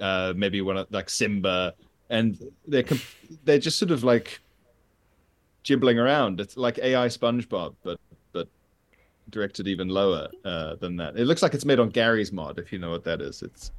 uh, 0.00 0.34
maybe 0.36 0.60
one 0.60 0.76
of 0.76 0.86
like 0.90 1.08
Simba, 1.08 1.74
and 2.10 2.38
they're 2.66 2.82
com- 2.82 3.00
they're 3.44 3.58
just 3.58 3.78
sort 3.78 3.90
of 3.90 4.04
like 4.04 4.40
jibbling 5.62 5.98
around. 5.98 6.40
It's 6.40 6.56
like 6.56 6.78
AI 6.78 7.06
SpongeBob, 7.08 7.74
but 7.82 7.98
but 8.32 8.48
directed 9.30 9.66
even 9.68 9.88
lower 9.88 10.28
uh, 10.44 10.74
than 10.76 10.96
that. 10.96 11.16
It 11.16 11.24
looks 11.24 11.42
like 11.42 11.54
it's 11.54 11.64
made 11.64 11.80
on 11.80 11.88
Garry's 11.88 12.32
Mod, 12.32 12.58
if 12.58 12.72
you 12.72 12.78
know 12.78 12.90
what 12.90 13.04
that 13.04 13.22
is. 13.22 13.42
It's 13.42 13.70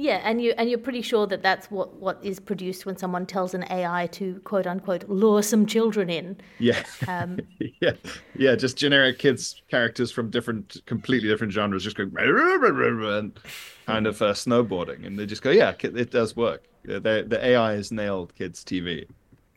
yeah, 0.00 0.22
and 0.24 0.40
you 0.40 0.54
and 0.56 0.70
you're 0.70 0.78
pretty 0.78 1.02
sure 1.02 1.26
that 1.26 1.42
that's 1.42 1.70
what 1.70 1.92
what 1.96 2.18
is 2.22 2.40
produced 2.40 2.86
when 2.86 2.96
someone 2.96 3.26
tells 3.26 3.52
an 3.52 3.64
AI 3.70 4.06
to 4.12 4.40
quote 4.44 4.66
unquote 4.66 5.06
lure 5.10 5.42
some 5.42 5.66
children 5.66 6.08
in. 6.08 6.38
Yeah. 6.58 6.82
Um, 7.06 7.38
yeah. 7.82 7.92
Yeah. 8.34 8.54
Just 8.54 8.78
generic 8.78 9.18
kids 9.18 9.60
characters 9.68 10.10
from 10.10 10.30
different, 10.30 10.80
completely 10.86 11.28
different 11.28 11.52
genres, 11.52 11.84
just 11.84 11.96
going 11.96 12.10
and 12.16 13.38
kind 13.86 14.06
of 14.06 14.22
uh, 14.22 14.32
snowboarding. 14.32 15.06
And 15.06 15.18
they 15.18 15.26
just 15.26 15.42
go, 15.42 15.50
yeah, 15.50 15.72
ki- 15.72 15.88
it 15.88 16.10
does 16.10 16.34
work. 16.34 16.64
The, 16.84 17.26
the 17.28 17.38
AI 17.44 17.72
has 17.72 17.92
nailed 17.92 18.34
kids' 18.34 18.64
TV. 18.64 19.06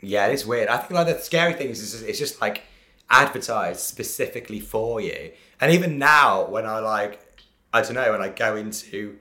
Yeah, 0.02 0.28
it 0.28 0.34
is 0.34 0.46
weird. 0.46 0.68
I 0.68 0.76
think 0.76 0.92
like 0.92 1.08
the 1.08 1.20
scary 1.20 1.54
thing 1.54 1.70
is, 1.70 1.82
is 1.82 2.02
it's 2.02 2.20
just 2.20 2.42
like 2.42 2.64
advertised 3.10 3.80
specifically 3.80 4.60
for 4.60 5.00
you. 5.00 5.32
And 5.62 5.72
even 5.72 5.98
now, 5.98 6.46
when 6.50 6.66
I 6.66 6.80
like, 6.80 7.22
I 7.72 7.82
don't 7.82 7.94
know, 7.94 8.12
when 8.12 8.22
I 8.22 8.28
go 8.28 8.58
into 8.58 9.18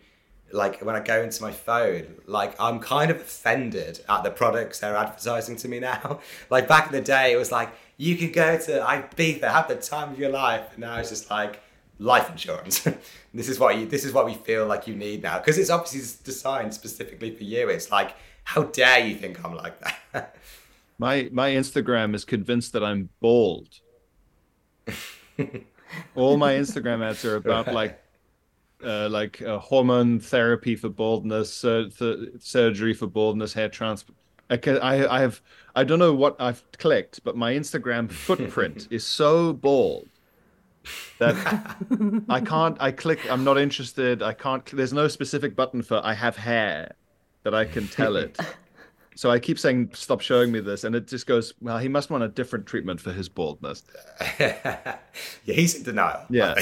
like 0.53 0.81
when 0.81 0.95
I 0.95 1.01
go 1.01 1.23
into 1.23 1.43
my 1.43 1.51
phone, 1.51 2.07
like 2.27 2.55
I'm 2.61 2.79
kind 2.79 3.11
of 3.11 3.19
offended 3.19 4.01
at 4.09 4.23
the 4.23 4.31
products 4.31 4.81
they're 4.81 4.97
advertising 4.97 5.57
to 5.57 5.69
me 5.69 5.81
now. 5.81 6.21
like 6.51 6.69
back 6.69 6.87
in 6.87 6.93
the 6.93 7.01
day, 7.01 7.33
it 7.33 7.37
was 7.37 7.51
like 7.51 7.71
you 7.97 8.17
could 8.17 8.33
go 8.33 8.59
to 8.59 8.81
Ibiza, 8.81 9.51
have 9.51 9.69
the 9.69 9.77
time 9.77 10.12
of 10.12 10.19
your 10.19 10.31
life. 10.31 10.69
And 10.73 10.81
now 10.81 10.97
it's 10.99 11.09
just 11.09 11.31
like 11.31 11.62
life 11.99 12.31
insurance. 12.31 12.81
this 13.35 13.49
is 13.49 13.59
what 13.59 13.79
you. 13.79 13.87
This 13.87 14.05
is 14.05 14.12
what 14.12 14.27
we 14.27 14.35
feel 14.35 14.67
like 14.67 14.87
you 14.87 14.95
need 14.95 15.23
now 15.23 15.38
because 15.38 15.59
it's 15.59 15.71
obviously 15.71 16.01
designed 16.25 16.75
specifically 16.75 17.35
for 17.35 17.45
you. 17.45 17.69
It's 17.69 17.91
like, 17.91 18.15
how 18.45 18.65
dare 18.65 19.07
you 19.07 19.17
think 19.17 19.45
I'm 19.45 19.55
like 19.55 19.81
that? 20.12 20.37
My 20.99 21.29
my 21.33 21.51
Instagram 21.51 22.15
is 22.15 22.25
convinced 22.25 22.75
that 22.75 22.85
I'm 22.85 23.09
bald. 23.21 23.81
All 26.15 26.37
my 26.37 26.53
Instagram 26.53 27.05
ads 27.05 27.25
are 27.25 27.35
about 27.35 27.73
like 27.73 28.01
uh, 28.85 29.09
like 29.11 29.42
uh, 29.42 29.59
hormone 29.59 30.21
therapy 30.21 30.77
for 30.77 30.88
baldness, 30.88 31.61
th- 31.61 31.92
surgery 32.38 32.95
for 32.95 33.07
baldness, 33.07 33.53
hair 33.53 33.68
transplant. 33.68 34.18
I, 34.51 34.59
I 34.79 35.16
I 35.16 35.21
have 35.21 35.40
I 35.75 35.85
don't 35.85 35.99
know 35.99 36.12
what 36.12 36.37
I've 36.38 36.62
clicked, 36.79 37.25
but 37.25 37.37
my 37.37 37.53
Instagram 37.53 38.11
footprint 38.27 38.88
is 38.90 39.07
so 39.07 39.53
bald 39.53 40.09
that 41.18 41.37
I 42.29 42.40
can't. 42.40 42.77
I 42.81 42.92
click. 42.92 43.21
I'm 43.31 43.45
not 43.45 43.59
interested. 43.59 44.23
I 44.23 44.35
can't. 44.35 44.64
There's 44.66 44.92
no 44.92 45.09
specific 45.09 45.57
button 45.57 45.83
for 45.83 46.01
I 46.05 46.14
have 46.14 46.37
hair 46.37 46.95
that 47.45 47.55
I 47.55 47.64
can 47.64 47.88
tell 47.88 48.16
it. 48.16 48.38
So 49.14 49.31
I 49.31 49.38
keep 49.38 49.59
saying, 49.59 49.90
"Stop 49.92 50.21
showing 50.21 50.51
me 50.51 50.61
this," 50.61 50.85
and 50.85 50.95
it 50.95 51.07
just 51.07 51.27
goes, 51.27 51.53
"Well, 51.61 51.79
he 51.79 51.88
must 51.88 52.11
want 52.11 52.25
a 52.25 52.29
different 52.29 52.66
treatment 52.66 53.01
for 53.01 53.12
his 53.12 53.29
baldness." 53.29 53.85
yeah, 54.40 54.97
he's 55.45 55.75
in 55.75 55.83
denial. 55.83 56.25
Yeah. 56.31 56.55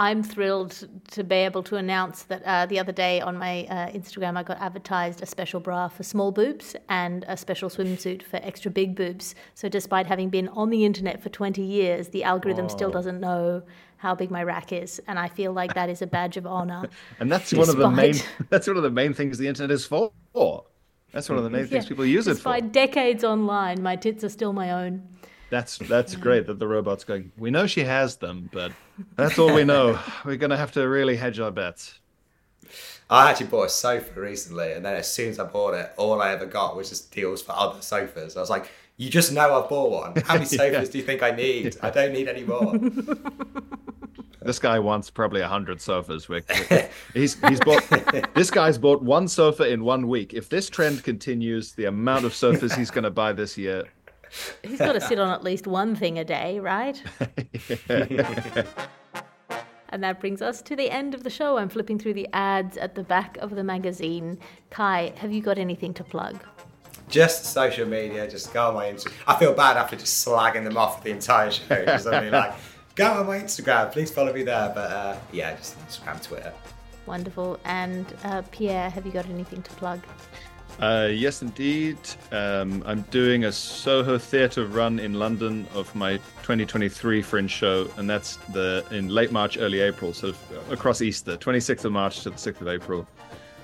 I'm 0.00 0.22
thrilled 0.22 0.86
to 1.10 1.24
be 1.24 1.34
able 1.34 1.64
to 1.64 1.76
announce 1.76 2.22
that 2.24 2.42
uh, 2.44 2.66
the 2.66 2.78
other 2.78 2.92
day 2.92 3.20
on 3.20 3.36
my 3.36 3.64
uh, 3.64 3.90
Instagram, 3.90 4.36
I 4.36 4.44
got 4.44 4.60
advertised 4.60 5.22
a 5.22 5.26
special 5.26 5.58
bra 5.58 5.88
for 5.88 6.04
small 6.04 6.30
boobs 6.30 6.76
and 6.88 7.24
a 7.26 7.36
special 7.36 7.68
swimsuit 7.68 8.22
for 8.22 8.36
extra 8.36 8.70
big 8.70 8.94
boobs. 8.94 9.34
So, 9.54 9.68
despite 9.68 10.06
having 10.06 10.30
been 10.30 10.46
on 10.48 10.70
the 10.70 10.84
internet 10.84 11.20
for 11.20 11.30
20 11.30 11.62
years, 11.62 12.08
the 12.08 12.22
algorithm 12.22 12.68
still 12.68 12.92
doesn't 12.92 13.18
know 13.18 13.62
how 13.96 14.14
big 14.14 14.30
my 14.30 14.44
rack 14.44 14.72
is. 14.72 15.00
And 15.08 15.18
I 15.18 15.28
feel 15.28 15.52
like 15.52 15.74
that 15.74 15.90
is 15.90 16.00
a 16.00 16.06
badge 16.06 16.36
of 16.36 16.46
honor. 16.46 16.84
And 17.18 17.32
that's 17.32 17.52
one 17.52 17.68
of 17.68 17.76
the 17.76 17.90
main. 17.90 18.14
That's 18.50 18.68
one 18.68 18.76
of 18.76 18.84
the 18.84 18.90
main 18.90 19.12
things 19.14 19.38
the 19.38 19.48
internet 19.48 19.72
is 19.72 19.84
for. 19.84 20.12
That's 21.12 21.28
one 21.28 21.38
of 21.38 21.44
the 21.44 21.50
main 21.50 21.66
things 21.70 21.86
people 21.86 22.06
use 22.06 22.28
it 22.28 22.32
for. 22.32 22.34
Despite 22.34 22.72
decades 22.72 23.24
online, 23.24 23.82
my 23.82 23.96
tits 23.96 24.22
are 24.22 24.28
still 24.28 24.52
my 24.52 24.70
own. 24.70 25.02
That's 25.50 25.78
that's 25.78 26.12
mm-hmm. 26.12 26.22
great 26.22 26.46
that 26.46 26.58
the 26.58 26.66
robot's 26.66 27.04
going. 27.04 27.32
We 27.38 27.50
know 27.50 27.66
she 27.66 27.84
has 27.84 28.16
them, 28.16 28.50
but 28.52 28.72
that's 29.16 29.38
all 29.38 29.52
we 29.52 29.64
know. 29.64 29.98
We're 30.24 30.36
gonna 30.36 30.56
have 30.56 30.72
to 30.72 30.86
really 30.88 31.16
hedge 31.16 31.40
our 31.40 31.50
bets. 31.50 31.98
I 33.10 33.30
actually 33.30 33.46
bought 33.46 33.64
a 33.64 33.70
sofa 33.70 34.20
recently, 34.20 34.72
and 34.72 34.84
then 34.84 34.94
as 34.94 35.10
soon 35.10 35.30
as 35.30 35.38
I 35.38 35.44
bought 35.44 35.72
it, 35.72 35.92
all 35.96 36.20
I 36.20 36.32
ever 36.32 36.44
got 36.44 36.76
was 36.76 36.90
just 36.90 37.10
deals 37.10 37.40
for 37.40 37.52
other 37.52 37.80
sofas. 37.80 38.36
I 38.36 38.40
was 38.40 38.50
like, 38.50 38.70
"You 38.98 39.08
just 39.08 39.32
know 39.32 39.62
I've 39.62 39.70
bought 39.70 39.90
one. 39.90 40.22
How 40.24 40.34
many 40.34 40.44
sofas 40.46 40.88
Yeah. 40.88 40.92
do 40.92 40.98
you 40.98 41.04
think 41.04 41.22
I 41.22 41.30
need? 41.30 41.76
I 41.82 41.90
don't 41.90 42.12
need 42.12 42.28
any 42.28 42.44
more." 42.44 42.74
This 44.40 44.60
guy 44.60 44.78
wants 44.78 45.10
probably 45.10 45.42
a 45.42 45.48
hundred 45.48 45.78
sofas. 45.78 46.26
Wick. 46.28 46.50
He's 47.12 47.38
he's 47.48 47.60
bought. 47.60 47.82
this 48.34 48.50
guy's 48.50 48.78
bought 48.78 49.02
one 49.02 49.28
sofa 49.28 49.68
in 49.68 49.84
one 49.84 50.08
week. 50.08 50.32
If 50.32 50.48
this 50.48 50.70
trend 50.70 51.02
continues, 51.02 51.72
the 51.72 51.84
amount 51.84 52.24
of 52.24 52.34
sofas 52.34 52.72
he's 52.74 52.90
going 52.90 53.04
to 53.04 53.10
buy 53.10 53.34
this 53.34 53.58
year. 53.58 53.84
He's 54.62 54.78
got 54.78 54.92
to 54.92 55.00
sit 55.00 55.18
on 55.18 55.30
at 55.30 55.42
least 55.42 55.66
one 55.66 55.94
thing 55.94 56.18
a 56.18 56.24
day, 56.24 56.58
right? 56.58 57.02
and 59.88 60.02
that 60.02 60.20
brings 60.20 60.42
us 60.42 60.62
to 60.62 60.76
the 60.76 60.90
end 60.90 61.14
of 61.14 61.24
the 61.24 61.30
show. 61.30 61.58
I'm 61.58 61.68
flipping 61.68 61.98
through 61.98 62.14
the 62.14 62.28
ads 62.32 62.76
at 62.76 62.94
the 62.94 63.02
back 63.02 63.36
of 63.38 63.50
the 63.50 63.64
magazine. 63.64 64.38
Kai, 64.70 65.12
have 65.16 65.32
you 65.32 65.42
got 65.42 65.58
anything 65.58 65.94
to 65.94 66.04
plug? 66.04 66.38
just 67.08 67.46
social 67.46 67.86
media, 67.86 68.30
just 68.30 68.52
go 68.52 68.68
on 68.68 68.74
my 68.74 68.86
Instagram. 68.86 69.12
I 69.26 69.38
feel 69.38 69.52
bad 69.52 69.76
after 69.76 69.96
just 69.96 70.26
slagging 70.26 70.64
them 70.64 70.76
off 70.76 71.02
the 71.02 71.10
entire 71.10 71.50
show. 71.50 71.84
Just 71.84 72.04
something 72.04 72.30
like, 72.30 72.54
go 72.94 73.06
on 73.12 73.26
my 73.26 73.38
Instagram, 73.38 73.90
please 73.92 74.10
follow 74.10 74.32
me 74.32 74.42
there. 74.42 74.72
But 74.74 74.90
uh, 74.90 75.16
yeah, 75.32 75.56
just 75.56 75.78
Instagram, 75.86 76.22
Twitter. 76.22 76.52
Wonderful. 77.06 77.58
And 77.64 78.06
uh, 78.24 78.42
Pierre, 78.50 78.90
have 78.90 79.06
you 79.06 79.12
got 79.12 79.26
anything 79.26 79.62
to 79.62 79.70
plug? 79.72 80.00
Uh, 80.80 81.08
yes, 81.12 81.42
indeed. 81.42 81.98
Um, 82.30 82.84
I'm 82.86 83.02
doing 83.10 83.44
a 83.44 83.52
Soho 83.52 84.16
Theatre 84.16 84.66
run 84.66 85.00
in 85.00 85.14
London 85.14 85.66
of 85.74 85.92
my 85.94 86.18
2023 86.42 87.20
Fringe 87.20 87.50
show, 87.50 87.90
and 87.96 88.08
that's 88.08 88.36
the 88.52 88.84
in 88.92 89.08
late 89.08 89.32
March, 89.32 89.58
early 89.58 89.80
April, 89.80 90.10
of 90.22 90.38
across 90.70 91.02
Easter, 91.02 91.36
26th 91.36 91.84
of 91.84 91.92
March 91.92 92.22
to 92.22 92.30
the 92.30 92.36
6th 92.36 92.60
of 92.60 92.68
April, 92.68 93.06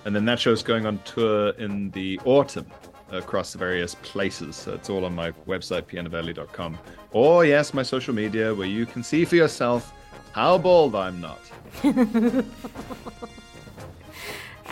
and 0.04 0.14
then 0.14 0.24
that 0.24 0.40
show's 0.40 0.64
going 0.64 0.86
on 0.86 0.98
tour 1.04 1.50
in 1.50 1.90
the 1.90 2.18
autumn 2.24 2.66
across 3.12 3.54
various 3.54 3.94
places. 3.96 4.56
So 4.56 4.74
it's 4.74 4.90
all 4.90 5.04
on 5.04 5.14
my 5.14 5.30
website, 5.46 5.82
pierrenovellie.com, 5.82 6.78
or 7.12 7.44
yes, 7.44 7.72
my 7.72 7.84
social 7.84 8.12
media, 8.12 8.52
where 8.52 8.66
you 8.66 8.86
can 8.86 9.04
see 9.04 9.24
for 9.24 9.36
yourself 9.36 9.92
how 10.32 10.58
bald 10.58 10.96
I'm 10.96 11.20
not. 11.20 11.40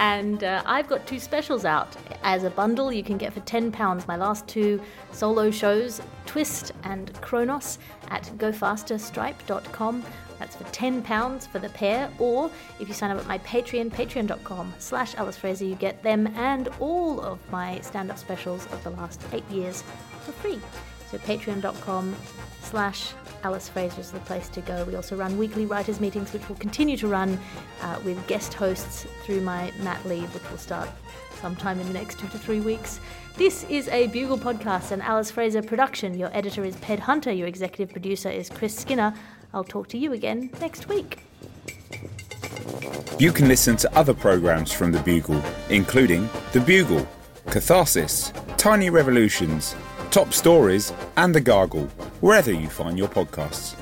And 0.02 0.42
uh, 0.42 0.64
I've 0.66 0.88
got 0.88 1.06
two 1.06 1.20
specials 1.20 1.64
out 1.64 1.96
as 2.24 2.42
a 2.42 2.50
bundle 2.50 2.92
you 2.92 3.04
can 3.04 3.18
get 3.18 3.32
for 3.32 3.38
£10 3.42 4.08
my 4.08 4.16
last 4.16 4.48
two 4.48 4.80
solo 5.12 5.48
shows, 5.48 6.02
Twist 6.26 6.72
and 6.82 7.14
Kronos, 7.20 7.78
at 8.08 8.24
gofasterstripe.com. 8.36 10.02
That's 10.40 10.56
for 10.56 10.64
£10 10.64 11.46
for 11.46 11.60
the 11.60 11.68
pair, 11.68 12.10
or 12.18 12.50
if 12.80 12.88
you 12.88 12.94
sign 12.94 13.12
up 13.12 13.18
at 13.18 13.28
my 13.28 13.38
Patreon, 13.38 13.92
patreon.com 13.92 14.74
slash 14.78 15.14
Alice 15.14 15.36
Fraser, 15.36 15.66
you 15.66 15.76
get 15.76 16.02
them 16.02 16.26
and 16.34 16.68
all 16.80 17.20
of 17.20 17.38
my 17.52 17.78
stand-up 17.78 18.18
specials 18.18 18.66
of 18.72 18.82
the 18.82 18.90
last 18.90 19.22
eight 19.32 19.48
years 19.52 19.84
for 20.22 20.32
free. 20.32 20.58
So 21.12 21.18
patreon.com 21.18 22.16
slash 22.62 23.12
Alice 23.42 23.68
Fraser 23.68 24.00
is 24.00 24.10
the 24.12 24.18
place 24.20 24.48
to 24.48 24.62
go. 24.62 24.84
We 24.84 24.96
also 24.96 25.14
run 25.14 25.36
weekly 25.36 25.66
writers' 25.66 26.00
meetings, 26.00 26.32
which 26.32 26.48
will 26.48 26.56
continue 26.56 26.96
to 26.96 27.06
run 27.06 27.38
uh, 27.82 28.00
with 28.02 28.26
guest 28.26 28.54
hosts 28.54 29.06
through 29.22 29.42
my 29.42 29.70
mat 29.82 30.02
leave, 30.06 30.32
which 30.32 30.50
will 30.50 30.56
start 30.56 30.88
sometime 31.38 31.78
in 31.80 31.86
the 31.86 31.92
next 31.92 32.18
two 32.18 32.28
to 32.28 32.38
three 32.38 32.60
weeks. 32.60 32.98
This 33.36 33.64
is 33.64 33.88
a 33.88 34.06
Bugle 34.06 34.38
podcast, 34.38 34.90
an 34.90 35.02
Alice 35.02 35.30
Fraser 35.30 35.62
production. 35.62 36.18
Your 36.18 36.34
editor 36.34 36.64
is 36.64 36.76
Ped 36.76 37.00
Hunter. 37.00 37.30
Your 37.30 37.46
executive 37.46 37.92
producer 37.92 38.30
is 38.30 38.48
Chris 38.48 38.74
Skinner. 38.74 39.12
I'll 39.52 39.64
talk 39.64 39.88
to 39.88 39.98
you 39.98 40.14
again 40.14 40.48
next 40.62 40.88
week. 40.88 41.24
You 43.18 43.32
can 43.32 43.48
listen 43.48 43.76
to 43.76 43.94
other 43.98 44.14
programs 44.14 44.72
from 44.72 44.92
The 44.92 45.00
Bugle, 45.00 45.42
including 45.68 46.30
The 46.52 46.60
Bugle, 46.60 47.06
Catharsis, 47.48 48.32
Tiny 48.56 48.88
Revolutions, 48.88 49.74
Top 50.12 50.34
Stories, 50.34 50.92
and 51.16 51.34
The 51.34 51.40
Gargle, 51.40 51.86
wherever 52.20 52.52
you 52.52 52.68
find 52.68 52.98
your 52.98 53.08
podcasts. 53.08 53.81